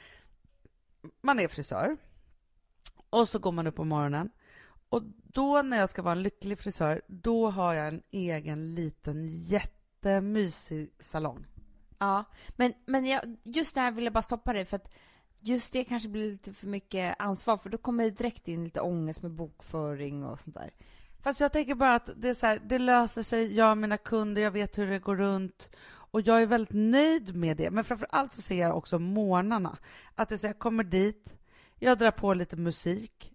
[1.22, 1.98] man är frisör
[3.10, 4.30] och så går man upp på morgonen
[4.90, 9.28] Och då när jag ska vara en lycklig frisör, då har jag en egen liten
[9.28, 11.46] jättemysig salong.
[11.98, 12.24] Ja,
[12.56, 14.92] men, men jag, just där vill jag bara stoppa dig för att
[15.40, 18.82] just det kanske blir lite för mycket ansvar för då kommer det direkt in lite
[18.82, 20.74] ångest med bokföring och sånt där.
[21.26, 23.98] Fast jag tänker bara att det är så här, det löser sig, jag och mina
[23.98, 27.72] kunder, jag vet hur det går runt och jag är väldigt nöjd med det.
[27.72, 29.78] Men framför allt så ser jag också morgnarna.
[30.16, 31.38] Att det är så här, jag kommer dit,
[31.80, 33.34] jag drar på lite musik,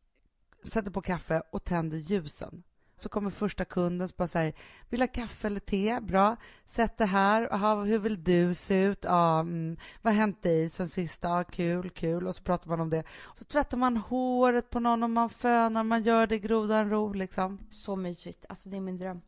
[0.63, 2.63] sätter på kaffe och tänder ljusen.
[3.03, 4.53] Så kommer första kunden och bara så här,
[4.89, 6.01] vill ha kaffe eller te?
[6.01, 6.37] Bra.
[6.67, 7.55] Sätt det här.
[7.55, 9.05] Aha, hur vill du se ut?
[9.05, 9.77] Ja, mm.
[10.03, 11.19] Vad har hänt dig sen sist?
[11.23, 12.27] Ja, kul, kul.
[12.27, 13.05] Och så pratar man om det.
[13.35, 17.13] Så tvättar man håret på någon och man fönar, man gör det i grodan ro
[17.13, 17.59] liksom.
[17.71, 18.45] Så mysigt.
[18.49, 19.21] Alltså det är min dröm.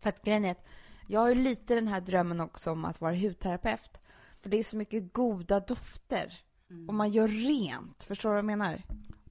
[0.00, 0.66] För att grejen är att
[1.06, 4.00] jag har ju lite den här drömmen också om att vara hudterapeut.
[4.42, 6.40] För det är så mycket goda dofter.
[6.88, 8.02] Och man gör rent.
[8.02, 8.82] Förstår du vad jag menar?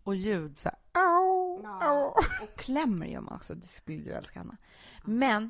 [0.04, 0.78] Och ljud så här.
[1.64, 2.16] Ja.
[2.42, 3.56] Och klämmer gör man också.
[3.56, 4.58] Det skulle du älska, Hanna.
[5.04, 5.50] Men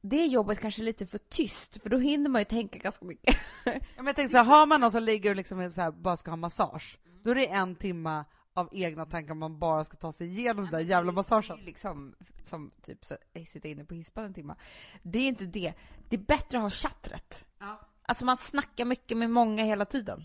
[0.00, 3.36] det jobbet kanske är lite för tyst, för då hinner man ju tänka ganska mycket.
[3.64, 5.90] Ja, men jag tänker så här, har man någon som ligger och liksom så här,
[5.90, 9.96] bara ska ha massage, då är det en timma av egna tankar man bara ska
[9.96, 11.56] ta sig igenom den där jävla massagen.
[11.56, 14.54] Det är liksom som typ så, eh, sitta inne på hispan en timme.
[15.02, 15.74] Det är inte det.
[16.08, 17.44] Det är bättre att ha chattret.
[17.58, 17.80] Ja.
[18.02, 20.24] Alltså man snackar mycket med många hela tiden.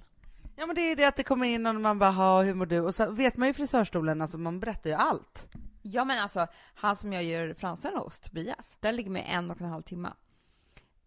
[0.59, 2.65] Ja men det är det att det kommer in och man bara, ha hur mår
[2.65, 2.79] du?
[2.79, 5.47] Och så vet man ju frisörstolen, alltså man berättar ju allt.
[5.81, 9.61] Ja men alltså, han som jag gör fransarna hos, Tobias, där ligger med en och
[9.61, 10.13] en halv timme.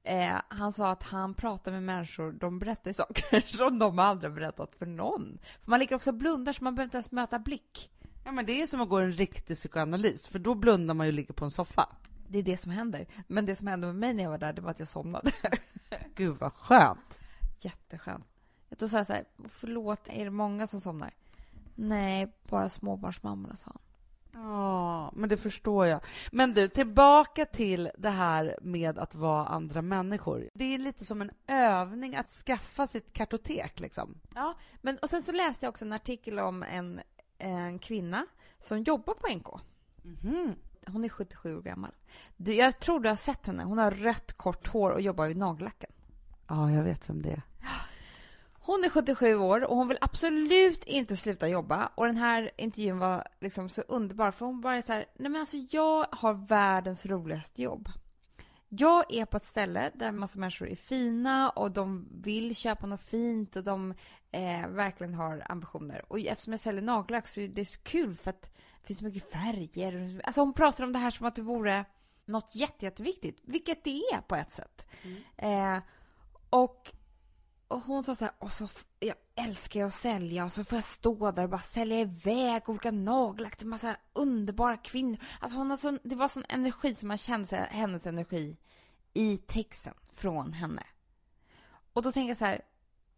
[0.02, 4.74] Eh, han sa att han pratar med människor, de berättar saker som de aldrig berättat
[4.74, 5.38] för någon.
[5.62, 7.90] För man ligger också och blundar så man behöver inte ens möta blick.
[8.24, 11.10] Ja men det är som att gå en riktig psykoanalys, för då blundar man ju
[11.10, 11.88] och ligger på en soffa.
[12.28, 13.06] Det är det som händer.
[13.26, 15.32] Men det som hände med mig när jag var där, det var att jag somnade.
[16.14, 17.20] Gud vad skönt.
[17.60, 18.31] Jätteskönt.
[18.78, 21.14] Då sa jag så här, förlåt, är det många som somnar?
[21.74, 23.80] Nej, bara småbarnsmammorna, sa han.
[24.34, 26.00] Ja, men det förstår jag.
[26.32, 30.50] Men du, tillbaka till det här med att vara andra människor.
[30.54, 34.18] Det är lite som en övning att skaffa sitt kartotek, liksom.
[34.34, 37.00] Ja, men och sen så läste jag också en artikel om en,
[37.38, 38.26] en kvinna
[38.60, 39.48] som jobbar på NK.
[40.02, 40.54] Mhm.
[40.86, 41.90] Hon är 77 år gammal.
[42.36, 43.64] Du, jag tror du har sett henne.
[43.64, 45.90] Hon har rött kort hår och jobbar vid nagellacken.
[46.48, 47.42] Ja, jag vet vem det är.
[48.64, 51.86] Hon är 77 år och hon vill absolut inte sluta jobba.
[51.94, 55.30] Och den här intervjun var liksom så underbar för hon bara är så här, nej
[55.30, 57.88] men alltså jag har världens roligaste jobb.
[58.68, 63.02] Jag är på ett ställe där massa människor är fina och de vill köpa något
[63.02, 63.94] fint och de
[64.30, 66.12] eh, verkligen har ambitioner.
[66.12, 69.04] Och eftersom jag säljer nagellack så är det så kul för att det finns så
[69.04, 70.20] mycket färger.
[70.24, 71.84] Alltså hon pratar om det här som att det vore
[72.24, 74.86] något jätte, jätteviktigt, vilket det är på ett sätt.
[75.36, 75.78] Eh,
[76.50, 76.92] och
[77.72, 78.68] och hon sa så här, och så
[79.00, 82.68] jag älskar ju att sälja och så får jag stå där och bara sälja iväg
[82.68, 85.18] olika nagellack till massa underbara kvinnor.
[85.40, 88.56] Alltså hon har sån, det var sån energi som man kände sig, hennes energi
[89.14, 90.82] i texten från henne.
[91.92, 92.62] Och då tänker jag så här,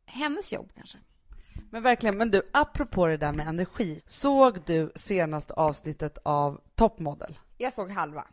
[0.06, 0.98] hennes jobb kanske?
[1.70, 4.00] Men verkligen, men du, apropå det där med energi.
[4.06, 7.38] Såg du senaste avsnittet av Top Model?
[7.58, 8.26] Jag såg halva.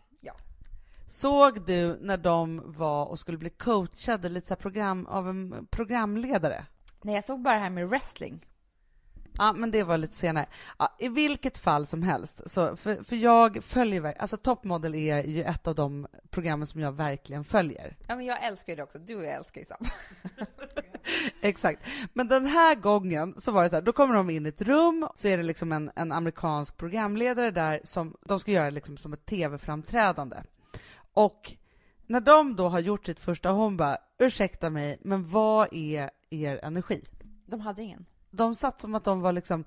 [1.11, 6.65] Såg du när de var och skulle bli coachade lite så program, av en programledare?
[7.01, 8.45] Nej, jag såg bara det här med wrestling.
[9.37, 10.45] Ja, men det var lite senare.
[10.79, 15.23] Ja, I vilket fall som helst, så för, för jag följer, alltså Top Model är
[15.23, 17.97] ju ett av de programmen som jag verkligen följer.
[18.07, 18.99] Ja, men jag älskar ju det också.
[18.99, 19.89] Du och jag älskar ju samma.
[21.41, 21.83] Exakt.
[22.13, 24.61] Men den här gången så var det så här, då kommer de in i ett
[24.61, 28.97] rum, så är det liksom en, en amerikansk programledare där som de ska göra liksom
[28.97, 30.37] som ett tv-framträdande.
[31.13, 31.51] Och
[32.05, 36.59] när de då har gjort sitt första, hon bara, ursäkta mig, men vad är er
[36.63, 37.03] energi?
[37.45, 38.05] De hade ingen.
[38.29, 39.65] De satt som att de var liksom,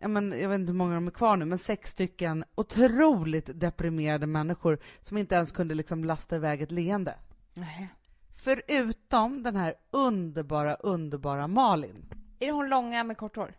[0.00, 3.60] ja, men, jag vet inte hur många de är kvar nu, men sex stycken otroligt
[3.60, 7.14] deprimerade människor som inte ens kunde liksom lasta iväg ett leende.
[7.54, 7.88] Nej.
[8.34, 12.04] Förutom den här underbara, underbara Malin.
[12.38, 13.54] Är det hon långa med kort hår?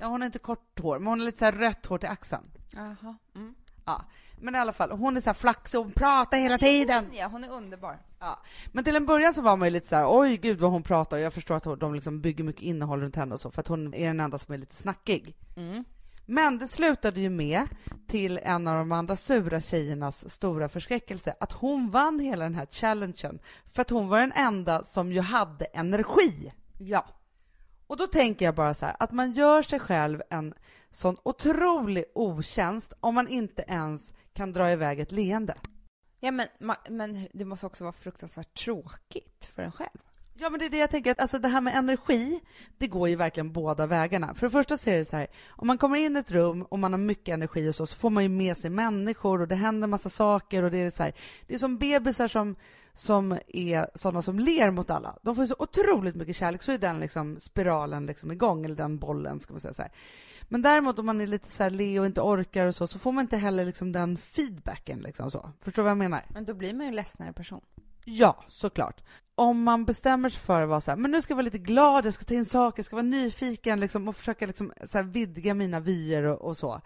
[0.00, 2.08] Ja, hon har inte kort hår, men hon har lite så här rött hår till
[2.08, 2.50] axeln.
[2.72, 3.16] Jaha.
[3.34, 3.54] Mm.
[3.84, 4.02] Ja,
[4.40, 7.06] men i alla fall, hon är så här flaxig, hon pratar hela tiden.
[7.12, 7.98] Ja, hon är underbar.
[8.20, 8.38] Ja.
[8.72, 10.82] Men till en början så var man ju lite så här, oj gud vad hon
[10.82, 11.18] pratar.
[11.18, 13.94] Jag förstår att de liksom bygger mycket innehåll runt henne och så, för att hon
[13.94, 15.36] är den enda som är lite snackig.
[15.56, 15.84] Mm.
[16.26, 17.66] Men det slutade ju med,
[18.06, 22.66] till en av de andra sura tjejernas stora förskräckelse, att hon vann hela den här
[22.66, 23.38] challengen,
[23.74, 26.52] för att hon var den enda som ju hade energi.
[26.78, 27.06] Ja.
[27.94, 30.54] Och då tänker jag bara så här, att man gör sig själv en
[30.90, 35.54] sån otrolig otjänst om man inte ens kan dra iväg ett leende.
[36.20, 36.48] Ja, men,
[36.88, 40.00] men det måste också vara fruktansvärt tråkigt för en själv.
[40.36, 42.40] Ja, men det är det jag tänker, alltså det här med energi,
[42.78, 44.34] det går ju verkligen båda vägarna.
[44.34, 46.62] För det första så är det så här, om man kommer in i ett rum
[46.62, 49.48] och man har mycket energi och så, så får man ju med sig människor och
[49.48, 51.12] det händer massa saker och det är så här,
[51.46, 52.56] det är som bebisar som,
[52.94, 55.18] som är sådana som ler mot alla.
[55.22, 58.76] De får ju så otroligt mycket kärlek, så är den liksom spiralen liksom igång, eller
[58.76, 59.92] den bollen ska man säga så här.
[60.48, 62.98] Men däremot om man är lite så här le och inte orkar och så, så
[62.98, 65.50] får man inte heller liksom den feedbacken liksom så.
[65.60, 66.24] Förstår du vad jag menar?
[66.28, 67.60] Men då blir man ju en ledsnare person.
[68.04, 69.02] Ja, såklart.
[69.34, 71.58] Om man bestämmer sig för att vara så här, men nu ska jag vara lite
[71.58, 74.98] glad, jag ska ta in saker, jag ska vara nyfiken liksom, och försöka liksom, så
[74.98, 76.80] här, vidga mina vyer och, och, så,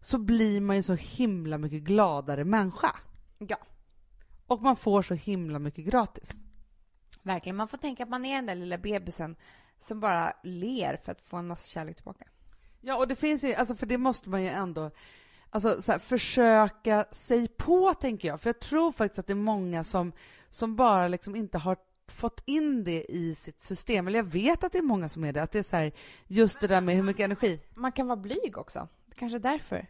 [0.00, 2.96] så blir man ju så himla mycket gladare människa.
[3.38, 3.56] Ja.
[4.46, 6.30] Och man får så himla mycket gratis.
[7.22, 7.56] Verkligen.
[7.56, 9.36] Man får tänka att man är den där lilla bebisen
[9.78, 12.24] som bara ler för att få en massa kärlek tillbaka.
[12.80, 14.90] Ja, och det finns ju, alltså för det måste man ju ändå
[15.54, 18.40] alltså, så här, försöka sig på, tänker jag.
[18.40, 20.12] För jag tror faktiskt att det är många som,
[20.50, 21.76] som bara liksom inte har
[22.08, 24.06] fått in det i sitt system.
[24.06, 25.42] Eller jag vet att det är många som är det.
[25.42, 25.92] Att det är så här,
[26.26, 27.60] just det där med hur mycket energi.
[27.74, 28.88] Man kan vara blyg också.
[29.14, 29.86] Kanske därför.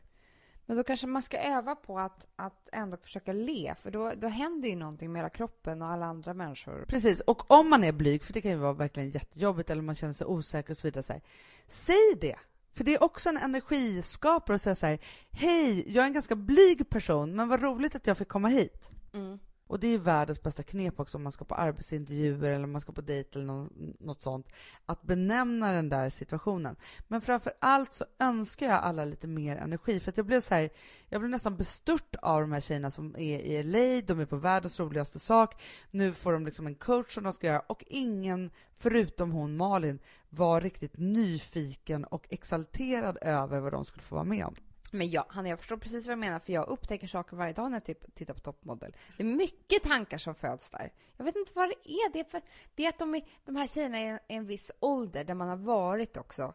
[0.67, 4.29] Men då kanske man ska öva på att, att ändå försöka le, för då, då
[4.29, 6.85] händer ju någonting med hela kroppen och alla andra människor.
[6.89, 9.95] Precis, och om man är blyg, för det kan ju vara verkligen jättejobbigt, eller man
[9.95, 11.23] känner sig osäker och så vidare, så här,
[11.69, 12.37] säg det!
[12.75, 14.99] För det är också en energiskapare att säga så här,
[15.31, 18.89] hej, jag är en ganska blyg person, men vad roligt att jag fick komma hit.
[19.15, 19.39] Mm.
[19.67, 22.81] Och det är världens bästa knep också om man ska på arbetsintervjuer eller om man
[22.81, 23.69] ska på dejt eller
[24.05, 24.47] något, sånt.
[24.87, 26.77] Att benämna den där situationen.
[27.09, 30.01] Men framför allt så önskar jag alla lite mer energi.
[30.01, 30.71] För att jag blev så här,
[31.09, 34.07] jag blev nästan bestört av de här tjejerna som är i LA.
[34.07, 35.63] De är på världens roligaste sak.
[35.91, 39.99] Nu får de liksom en coach som de ska göra och ingen, förutom hon Malin,
[40.31, 44.55] var riktigt nyfiken och exalterad över vad de skulle få vara med om.
[44.95, 47.71] Men ja, Hanna, jag förstår precis vad du menar, för jag upptäcker saker varje dag
[47.71, 48.97] när jag tittar på Toppmodell.
[49.17, 50.93] Det är mycket tankar som föds där.
[51.17, 52.13] Jag vet inte vad det är.
[52.13, 52.41] Det är, för,
[52.75, 55.49] det är att de, är, de här tjejerna är i en viss ålder där man
[55.49, 56.55] har varit också.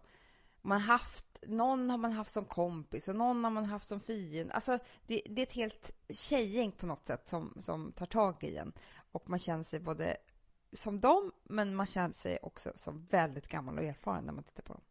[0.62, 4.54] Man haft, någon har man haft som kompis och någon har man haft som fiende.
[4.54, 8.58] Alltså, det, det är ett helt tjejgäng på något sätt som, som tar tag i
[8.58, 8.74] en.
[9.12, 10.18] Och man känner sig både
[10.74, 14.64] som dem, men man känner sig också som väldigt gammal och erfaren när man tittar
[14.64, 14.82] på dem.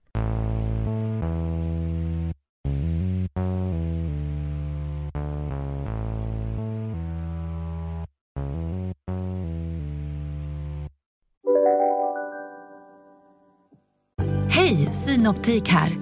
[14.91, 15.93] Synoptik här.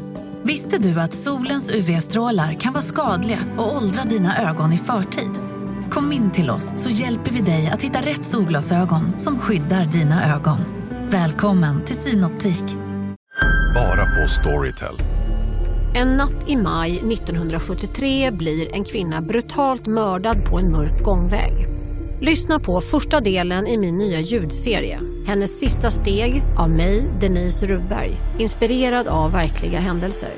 [0.43, 5.31] Visste du att solens UV-strålar kan vara skadliga och åldra dina ögon i förtid?
[5.91, 10.35] Kom in till oss så hjälper vi dig att hitta rätt solglasögon som skyddar dina
[10.35, 10.59] ögon.
[11.11, 12.65] Välkommen till Synoptik.
[13.75, 14.95] Bara på Storytel.
[15.95, 21.53] En natt i maj 1973 blir en kvinna brutalt mördad på en mörk gångväg.
[22.21, 25.01] Lyssna på första delen i min nya ljudserie.
[25.27, 28.17] Hennes sista steg av mig, Denise Rubberg.
[28.39, 30.31] Inspirerad av verkliga händelser.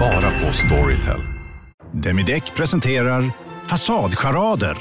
[0.00, 1.20] Bara på Storytel.
[1.92, 3.30] Demideck presenterar
[3.66, 4.78] Fasadcharader.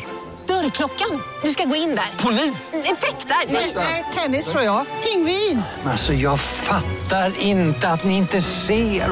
[0.48, 1.22] Dörrklockan.
[1.43, 2.24] Du ska gå in där.
[2.24, 2.74] Polis?
[2.74, 3.54] Effektar?
[3.76, 4.86] Nej, tennis tror jag.
[5.04, 5.62] Pingvin.
[5.86, 9.10] Alltså, jag fattar inte att ni inte ser.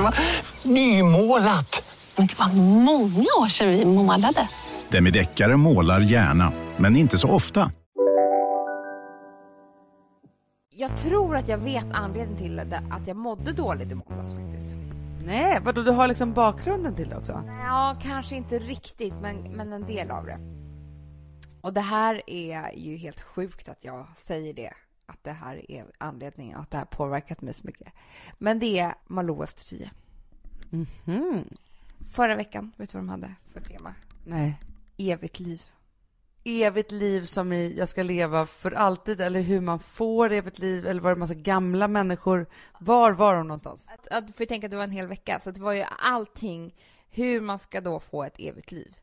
[0.67, 1.95] Nymålat.
[2.15, 2.47] Men det var
[2.83, 4.47] många år sedan vi målade.
[4.89, 7.71] Demideckare målar gärna, men inte så ofta.
[10.75, 12.59] Jag tror att jag vet anledningen till
[12.91, 14.75] att jag mådde dåligt i måndags faktiskt.
[15.25, 17.43] Nej, vadå, du har liksom bakgrunden till det också?
[17.47, 20.39] Ja, kanske inte riktigt, men, men en del av det.
[21.61, 24.73] Och det här är ju helt sjukt att jag säger det,
[25.05, 27.93] att det här är anledningen, att det här påverkat mig så mycket.
[28.37, 29.91] Men det är Malou efter tio.
[30.71, 31.57] Mm -hmm.
[32.11, 33.95] Förra veckan, vet du vad de hade för tema?
[34.25, 34.59] Nej.
[34.97, 35.61] Evigt liv.
[36.45, 40.87] Evigt liv som i jag ska leva för alltid, eller hur man får evigt liv,
[40.87, 42.45] eller var det massa gamla människor?
[42.79, 43.87] Var var de någonstans?
[43.87, 45.83] Att, att, du får tänka att det var en hel vecka, så det var ju
[45.99, 46.75] allting
[47.09, 48.97] hur man ska då få ett evigt liv.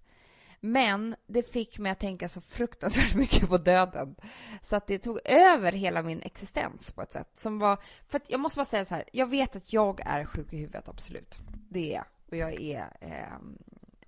[0.61, 4.16] Men det fick mig att tänka så fruktansvärt mycket på döden.
[4.62, 7.78] Så att det tog över hela min existens på ett sätt som var...
[8.09, 10.57] För att jag måste bara säga så här, jag vet att jag är sjuk i
[10.57, 11.38] huvudet, absolut.
[11.68, 12.05] Det är jag.
[12.30, 13.38] Och jag är eh,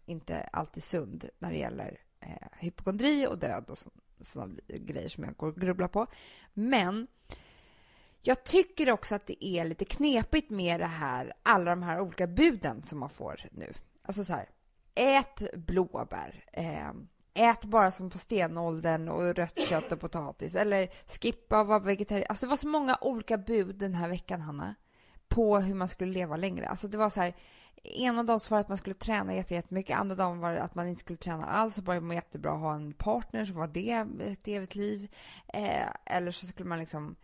[0.07, 3.79] inte alltid sund när det gäller eh, hypokondri och död och
[4.21, 6.07] sådana grejer som jag går och grubblar på.
[6.53, 7.07] Men
[8.23, 12.27] jag tycker också att det är lite knepigt med det här, alla de här olika
[12.27, 13.73] buden som man får nu.
[14.03, 14.49] Alltså så här,
[14.95, 16.45] ät blåbär.
[16.53, 16.93] Eh,
[17.35, 20.55] ät bara som på stenåldern och rött kött och potatis.
[20.55, 22.27] Eller skippa och vara vegetarian.
[22.29, 24.75] Alltså det var så många olika bud den här veckan, Hanna,
[25.29, 26.69] på hur man skulle leva längre.
[26.69, 27.35] Alltså det var så här,
[27.83, 30.75] ena dagen så var det att man skulle träna jättemycket, andra dagen var det att
[30.75, 33.67] man inte skulle träna alls och bara må jättebra att ha en partner så var
[33.67, 35.15] det ett evigt liv.
[35.49, 37.17] Eh, eller så skulle man liksom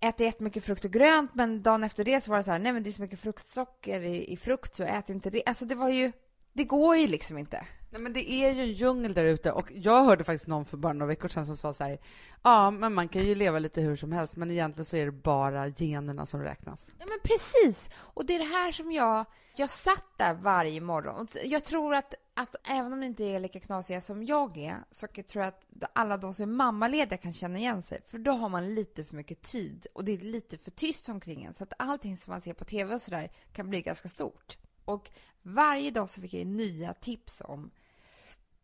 [0.00, 2.72] äta jättemycket frukt och grönt men dagen efter det så var det så här, nej
[2.72, 5.42] men det är så mycket fruktsocker i, i frukt så ät inte det.
[5.46, 6.12] Alltså det var ju,
[6.52, 7.66] det går ju liksom inte.
[7.96, 10.76] Nej, men det är ju en djungel där ute och jag hörde faktiskt någon för
[10.76, 11.98] bara några veckor sedan som sa så här,
[12.42, 15.12] ja, men man kan ju leva lite hur som helst, men egentligen så är det
[15.12, 16.92] bara generna som räknas.
[16.98, 17.90] Ja, men precis.
[17.96, 19.24] Och det är det här som jag...
[19.56, 21.16] Jag satt där varje morgon.
[21.16, 24.76] Och jag tror att, att även om ni inte är lika knasiga som jag är
[24.90, 28.00] så tror jag att alla de som är mammalediga kan känna igen sig.
[28.10, 31.44] För då har man lite för mycket tid och det är lite för tyst omkring
[31.44, 31.54] en.
[31.54, 34.56] Så att allting som man ser på tv och sådär kan bli ganska stort.
[34.84, 35.10] Och
[35.42, 37.70] varje dag så fick jag nya tips om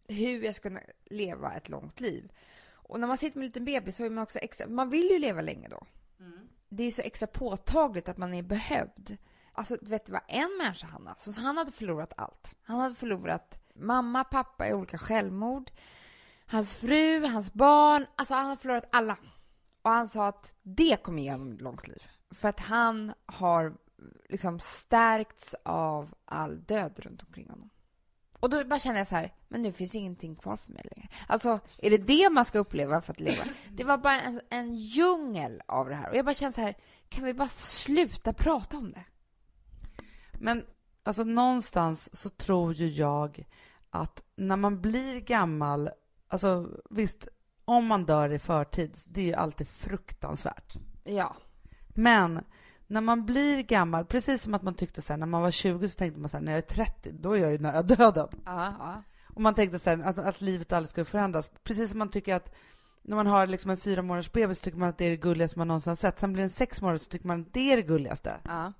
[0.08, 2.32] hur jag ska kunna leva ett långt liv.
[2.72, 5.10] Och när man sitter med en liten bebis så är man också extra, man vill
[5.10, 5.86] ju leva länge då.
[6.20, 6.48] Mm.
[6.68, 9.16] Det är så extra påtagligt att man är behövd.
[9.52, 12.54] Alltså, du vet, det var en människa, Hanna, så han hade förlorat allt.
[12.62, 15.70] Han hade förlorat mamma, pappa i olika självmord,
[16.46, 18.06] hans fru, hans barn.
[18.16, 19.18] Alltså, han hade förlorat alla.
[19.82, 22.02] Och han sa att det kommer ge honom ett långt liv.
[22.30, 23.74] För att han har
[24.28, 27.70] liksom stärkts av all död runt omkring honom.
[28.42, 31.08] Och då bara känner jag så här, men nu finns ingenting kvar för mig längre.
[31.26, 33.44] Alltså, är det det man ska uppleva för att leva?
[33.70, 36.10] Det var bara en, en djungel av det här.
[36.10, 36.76] Och jag bara känner så här,
[37.08, 39.04] kan vi bara sluta prata om det?
[40.32, 40.64] Men
[41.02, 43.44] alltså någonstans så tror ju jag
[43.90, 45.90] att när man blir gammal,
[46.28, 47.28] alltså visst,
[47.64, 50.74] om man dör i förtid, det är ju alltid fruktansvärt.
[51.04, 51.36] Ja.
[51.88, 52.44] Men
[52.92, 55.88] när man blir gammal, precis som att man tyckte så här, när man var 20
[55.88, 58.28] så tänkte man så här, när jag är 30, då är jag ju nära döden.
[58.44, 59.02] Ja.
[59.34, 61.50] Och man tänkte så här, att, att livet aldrig skulle förändras.
[61.62, 62.54] Precis som man tycker att
[63.02, 65.16] när man har liksom en fyra månaders bebis så tycker man att det är det
[65.16, 66.18] gulligaste man någonsin har sett.
[66.18, 68.40] Sen blir det en sex månader så tycker man att det är det gulligaste.
[68.44, 68.72] Ja.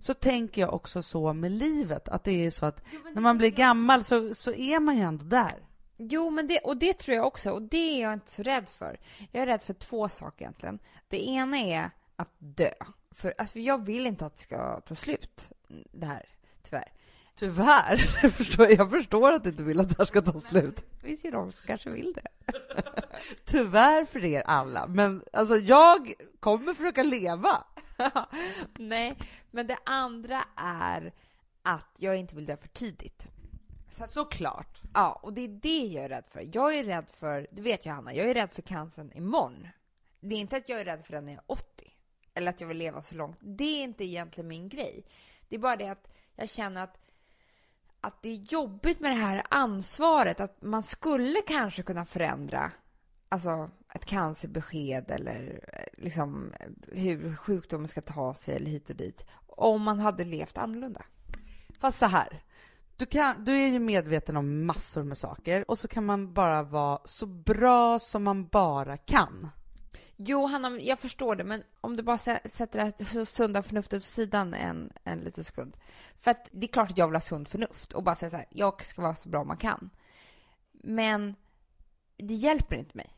[0.00, 3.38] Så tänker jag också så med livet, att det är så att jo, när man
[3.38, 5.58] blir gammal så, så är man ju ändå där.
[5.96, 8.68] Jo, men det, och det tror jag också, och det är jag inte så rädd
[8.68, 9.00] för.
[9.32, 10.78] Jag är rädd för två saker egentligen.
[11.08, 12.72] Det ena är att dö.
[13.18, 15.52] För, alltså, jag vill inte att det ska ta slut,
[15.92, 16.28] det här,
[16.62, 16.92] tyvärr.
[17.34, 18.00] Tyvärr?
[18.22, 20.76] Jag förstår, jag förstår att du inte vill att det här ska ta slut.
[20.76, 22.52] Det finns ju de som kanske vill det.
[23.44, 27.64] Tyvärr för er alla, men alltså jag kommer försöka leva.
[28.78, 29.18] Nej,
[29.50, 31.12] men det andra är
[31.62, 33.22] att jag inte vill dö för tidigt.
[33.90, 34.80] Så att, Såklart.
[34.94, 36.48] Ja, och det är det jag är rädd för.
[36.52, 39.68] Jag är rädd för, du vet ju Hanna, jag är rädd för cancern imorgon.
[40.20, 41.94] Det är inte att jag är rädd för den när jag är 80
[42.38, 43.38] eller att jag vill leva så långt.
[43.40, 45.04] Det är inte egentligen min grej.
[45.48, 46.98] Det är bara det att jag känner att,
[48.00, 50.40] att det är jobbigt med det här ansvaret.
[50.40, 52.72] Att man skulle kanske kunna förändra
[53.28, 56.52] alltså, ett cancerbesked eller eh, liksom,
[56.92, 59.26] hur sjukdomen ska ta sig eller hit och dit.
[59.46, 61.02] Om man hade levt annorlunda.
[61.78, 62.42] Fast så här.
[62.96, 66.62] Du, kan, du är ju medveten om massor med saker och så kan man bara
[66.62, 69.48] vara så bra som man bara kan.
[70.20, 74.02] Jo, Hanna, jag förstår det, men om du bara sätter det här sunda förnuftet åt
[74.02, 75.76] sidan en, en liten sekund.
[76.18, 78.36] För att det är klart att jag vill ha sunt förnuft och bara säga så
[78.36, 79.90] här, jag ska vara så bra man kan.
[80.72, 81.34] Men
[82.16, 83.14] det hjälper inte mig.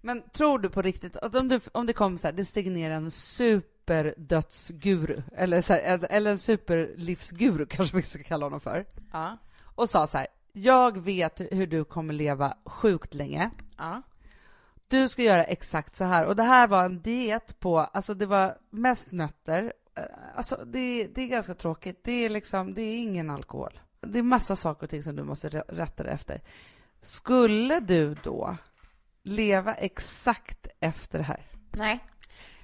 [0.00, 2.70] Men tror du på riktigt att om, du, om det kommer så här, det steg
[2.70, 8.86] ner en superdödsguru, eller, så här, eller en superlivsguru kanske vi ska kalla honom för,
[9.12, 9.38] ja.
[9.62, 13.50] och sa så här, jag vet hur du kommer leva sjukt länge.
[13.76, 14.02] Ja
[14.90, 16.24] du ska göra exakt så här.
[16.24, 19.72] Och det här var en diet på, alltså det var mest nötter.
[19.94, 22.00] Eh, alltså det, det är ganska tråkigt.
[22.04, 23.80] Det är liksom, det är ingen alkohol.
[24.00, 26.40] Det är massa saker och ting som du måste rätta dig efter.
[27.00, 28.56] Skulle du då
[29.22, 31.46] leva exakt efter det här?
[31.70, 32.04] Nej,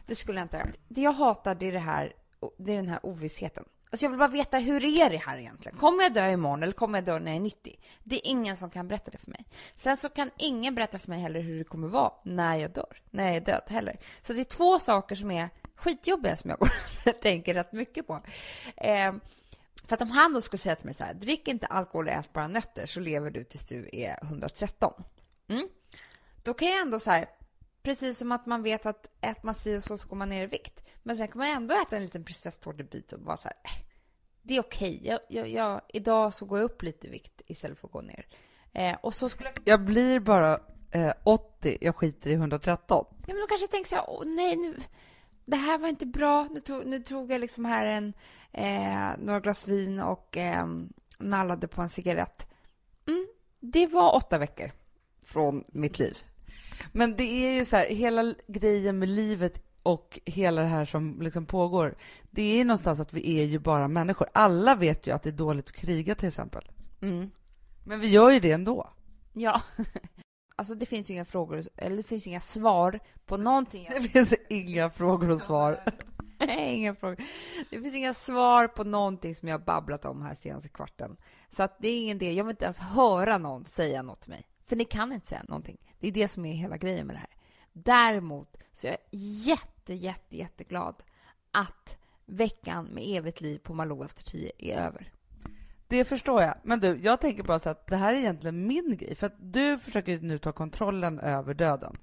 [0.07, 0.73] det skulle jag inte.
[0.89, 2.13] Det jag hatar, det är det här,
[2.59, 3.65] det är den här ovissheten.
[3.91, 5.79] Alltså jag vill bara veta, hur är det här egentligen?
[5.79, 7.79] Kommer jag dö imorgon eller kommer jag dö när jag är 90?
[8.05, 9.45] Det är ingen som kan berätta det för mig.
[9.77, 13.03] Sen så kan ingen berätta för mig heller hur det kommer vara när jag dör,
[13.11, 13.99] när jag är död heller.
[14.27, 18.21] Så det är två saker som är skitjobbiga som jag tänker rätt mycket på.
[18.77, 19.13] Eh,
[19.87, 22.13] för att om han då skulle säga till mig så här, drick inte alkohol och
[22.13, 24.93] ät bara nötter så lever du tills du är 113.
[25.49, 25.69] Mm.
[26.43, 27.27] Då kan jag ändå så här,
[27.87, 30.43] precis som att man vet att äter man si och så så går man ner
[30.43, 30.85] i vikt.
[31.03, 33.87] Men sen kan man ändå äta en liten prinsesstårtebit och vara så här, äh,
[34.43, 34.97] det är okej.
[34.97, 35.09] Okay.
[35.09, 38.01] Jag, jag, jag, idag så går jag upp lite i vikt istället för att gå
[38.01, 38.27] ner.
[38.73, 39.63] Eh, och så skulle jag...
[39.65, 40.61] jag blir bara
[40.91, 43.07] eh, 80, jag skiter i 113.
[43.11, 44.77] Ja, men då kanske jag tänker så här, åh nej, nu,
[45.45, 46.49] det här var inte bra.
[46.51, 48.13] Nu tog, nu tog jag liksom här en,
[48.53, 50.67] eh, några glas vin och eh,
[51.19, 52.47] nallade på en cigarett.
[53.07, 53.27] Mm,
[53.61, 54.73] det var åtta veckor
[55.25, 56.19] från mitt liv.
[56.93, 61.23] Men det är ju så här, hela grejen med livet och hela det här som
[61.23, 61.95] liksom pågår,
[62.31, 64.29] det är ju någonstans att vi är ju bara människor.
[64.35, 66.71] Alla vet ju att det är dåligt att kriga till exempel.
[67.03, 67.31] Mm.
[67.85, 68.91] Men vi gör ju det ändå.
[69.33, 69.63] Ja.
[70.59, 73.89] Alltså det finns inga frågor, eller det finns inga svar på någonting.
[73.91, 75.83] Det finns inga frågor och svar.
[76.39, 77.17] Nej, inga frågor.
[77.71, 81.17] Det finns inga svar på någonting som jag har babblat om här senaste kvarten.
[81.57, 82.33] Så att det är ingen det.
[82.33, 84.47] Jag vill inte ens höra någon säga något till mig.
[84.67, 85.79] För ni kan inte säga någonting.
[86.01, 87.37] Det är det som är hela grejen med det här.
[87.73, 91.03] Däremot så är jag jätte, jätte, jätteglad
[91.51, 95.13] att veckan med evigt liv på Malou efter tio är över.
[95.89, 96.55] Det förstår jag.
[96.63, 99.15] Men du, jag tänker bara så att det här är egentligen min grej.
[99.15, 101.97] För att du försöker nu ta kontrollen över döden.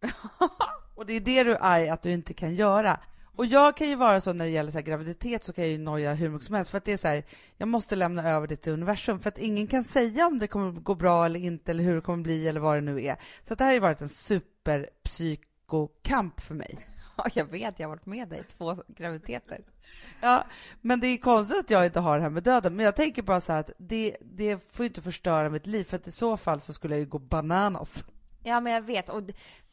[0.94, 3.00] Och det är det du är arg att du inte kan göra.
[3.38, 5.78] Och jag kan ju vara så när det gäller så graviditet så kan jag ju
[5.78, 7.24] noja hur mycket som helst för att det är så här,
[7.56, 10.72] jag måste lämna över det till universum för att ingen kan säga om det kommer
[10.72, 13.16] gå bra eller inte eller hur det kommer bli eller vad det nu är.
[13.42, 16.78] Så det här har ju varit en superpsykokamp för mig.
[17.16, 17.78] Ja, jag vet.
[17.78, 19.60] Jag har varit med dig två graviditeter.
[20.20, 20.44] Ja,
[20.80, 22.76] men det är konstigt att jag inte har det här med döden.
[22.76, 25.96] Men jag tänker bara så här att det, det får inte förstöra mitt liv för
[25.96, 28.04] att i så fall så skulle jag ju gå bananas.
[28.44, 29.08] Ja, men jag vet.
[29.08, 29.22] Och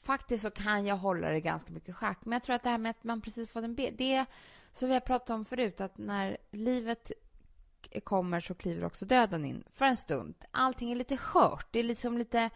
[0.05, 2.19] faktiskt så kan jag hålla det ganska mycket schack.
[2.21, 4.25] Men jag tror att det här med att man precis fått en bild, det
[4.73, 7.11] som vi har pratat om förut, att när livet
[8.03, 10.35] kommer så kliver också döden in för en stund.
[10.51, 11.67] Allting är lite skört.
[11.71, 12.49] Det är liksom lite,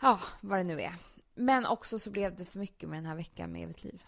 [0.00, 0.94] ja, vad det nu är.
[1.34, 4.02] Men också så blev det för mycket med den här veckan med evigt liv.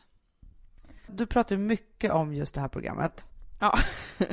[1.07, 3.25] Du pratar ju mycket om just det här programmet.
[3.61, 3.79] Ja.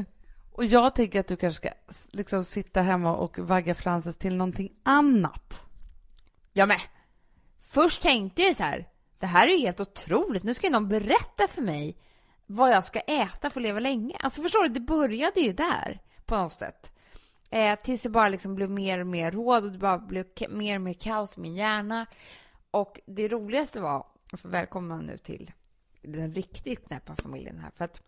[0.51, 4.73] Och jag tänker att du kanske ska liksom sitta hemma och vagga Frances till någonting
[4.83, 5.61] annat.
[6.53, 6.77] Ja, men
[7.71, 8.87] först tänkte jag så här,
[9.19, 10.43] det här är ju helt otroligt.
[10.43, 11.97] Nu ska någon berätta för mig
[12.45, 14.17] vad jag ska äta för att leva länge.
[14.19, 16.93] Alltså förstår du, det började ju där på något sätt.
[17.49, 20.75] Eh, tills det bara liksom blev mer och mer råd och det bara blev mer
[20.75, 22.05] och mer kaos i min hjärna.
[22.71, 25.51] Och det roligaste var, alltså välkomna nu till
[26.01, 27.71] den riktigt knäppa familjen här.
[27.77, 28.01] För att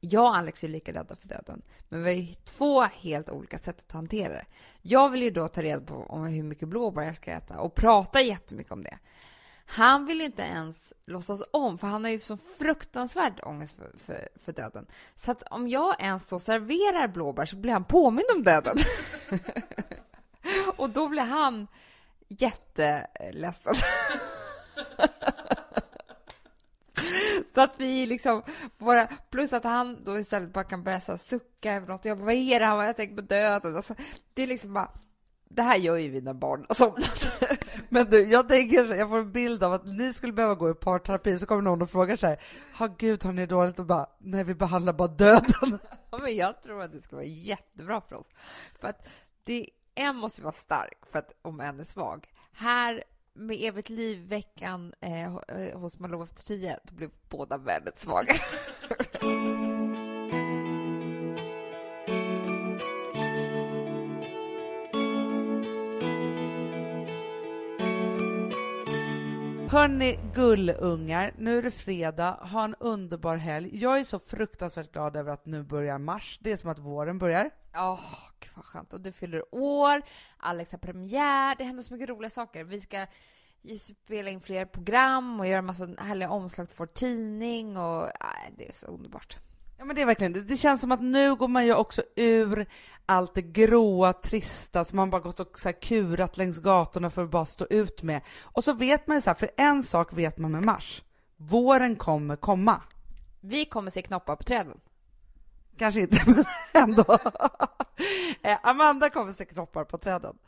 [0.00, 3.58] jag och Alex är lika rädda för döden, men vi har ju två helt olika
[3.58, 4.46] sätt att hantera det.
[4.82, 7.74] Jag vill ju då ta reda på om hur mycket blåbär jag ska äta och
[7.74, 8.98] prata jättemycket om det.
[9.66, 14.28] Han vill inte ens låtsas om, för han har ju så fruktansvärd ångest för, för,
[14.44, 14.86] för döden.
[15.16, 18.76] Så att om jag ens så serverar blåbär så blir han påmind om döden.
[20.76, 21.66] och då blir han
[22.28, 23.74] jätteledsen.
[27.60, 28.42] Så att vi liksom
[28.78, 32.04] bara, plus att han då istället bara kan börja så sucka över något.
[32.04, 32.66] Jag bara, vad är det?
[32.66, 33.76] Han bara, jag tänker på döden.
[33.76, 33.94] Alltså,
[34.34, 34.90] det är liksom bara,
[35.48, 37.26] det här gör ju vi när barn har somnat.
[37.88, 40.74] Men du, jag tänker, jag får en bild av att ni skulle behöva gå i
[40.74, 42.40] parterapi, så kommer någon och frågar så här,
[42.78, 43.78] ha gud har ni det dåligt?
[43.78, 45.78] Och bara, nej vi behandlar bara döden.
[46.10, 48.26] Ja, men jag tror att det skulle vara jättebra för oss.
[48.80, 49.08] För att
[49.44, 52.28] det, en måste vara stark för att, om en är svag.
[52.52, 53.04] Här
[53.34, 58.34] med evigt liv veckan eh, eh, hos Malou efter tio, då blev båda väldigt svaga.
[69.70, 73.78] Hörni gullungar, nu är det fredag, ha en underbar helg.
[73.82, 76.38] Jag är så fruktansvärt glad över att nu börjar mars.
[76.42, 77.50] Det är som att våren börjar.
[77.74, 78.00] Åh,
[78.40, 78.92] gud vad skönt.
[78.92, 80.02] Och du fyller år,
[80.36, 82.64] Alex har premiär, det händer så mycket roliga saker.
[82.64, 83.06] Vi ska
[84.04, 88.68] spela in fler program och göra massa härliga omslag till vår tidning och nej, det
[88.68, 89.36] är så underbart.
[89.78, 90.40] Ja men det är verkligen det.
[90.40, 92.66] Det känns som att nu går man ju också ur
[93.06, 97.30] allt det gråa, trista som man bara gått och så kurat längs gatorna för att
[97.30, 98.20] bara stå ut med.
[98.42, 101.02] Och så vet man ju så här, för en sak vet man med mars.
[101.36, 102.82] Våren kommer komma.
[103.40, 104.80] Vi kommer se knoppar på träden.
[105.80, 107.18] Kanske inte, men ändå.
[108.42, 110.38] Eh, Amanda kommer se knoppar på träden.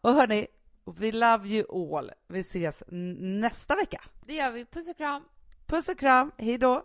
[0.00, 0.46] Och hörni,
[0.84, 2.10] we love you all.
[2.28, 4.00] Vi ses nästa vecka.
[4.26, 4.64] Det gör vi.
[4.64, 5.24] Puss och kram.
[5.66, 6.84] Puss och kram, hej då!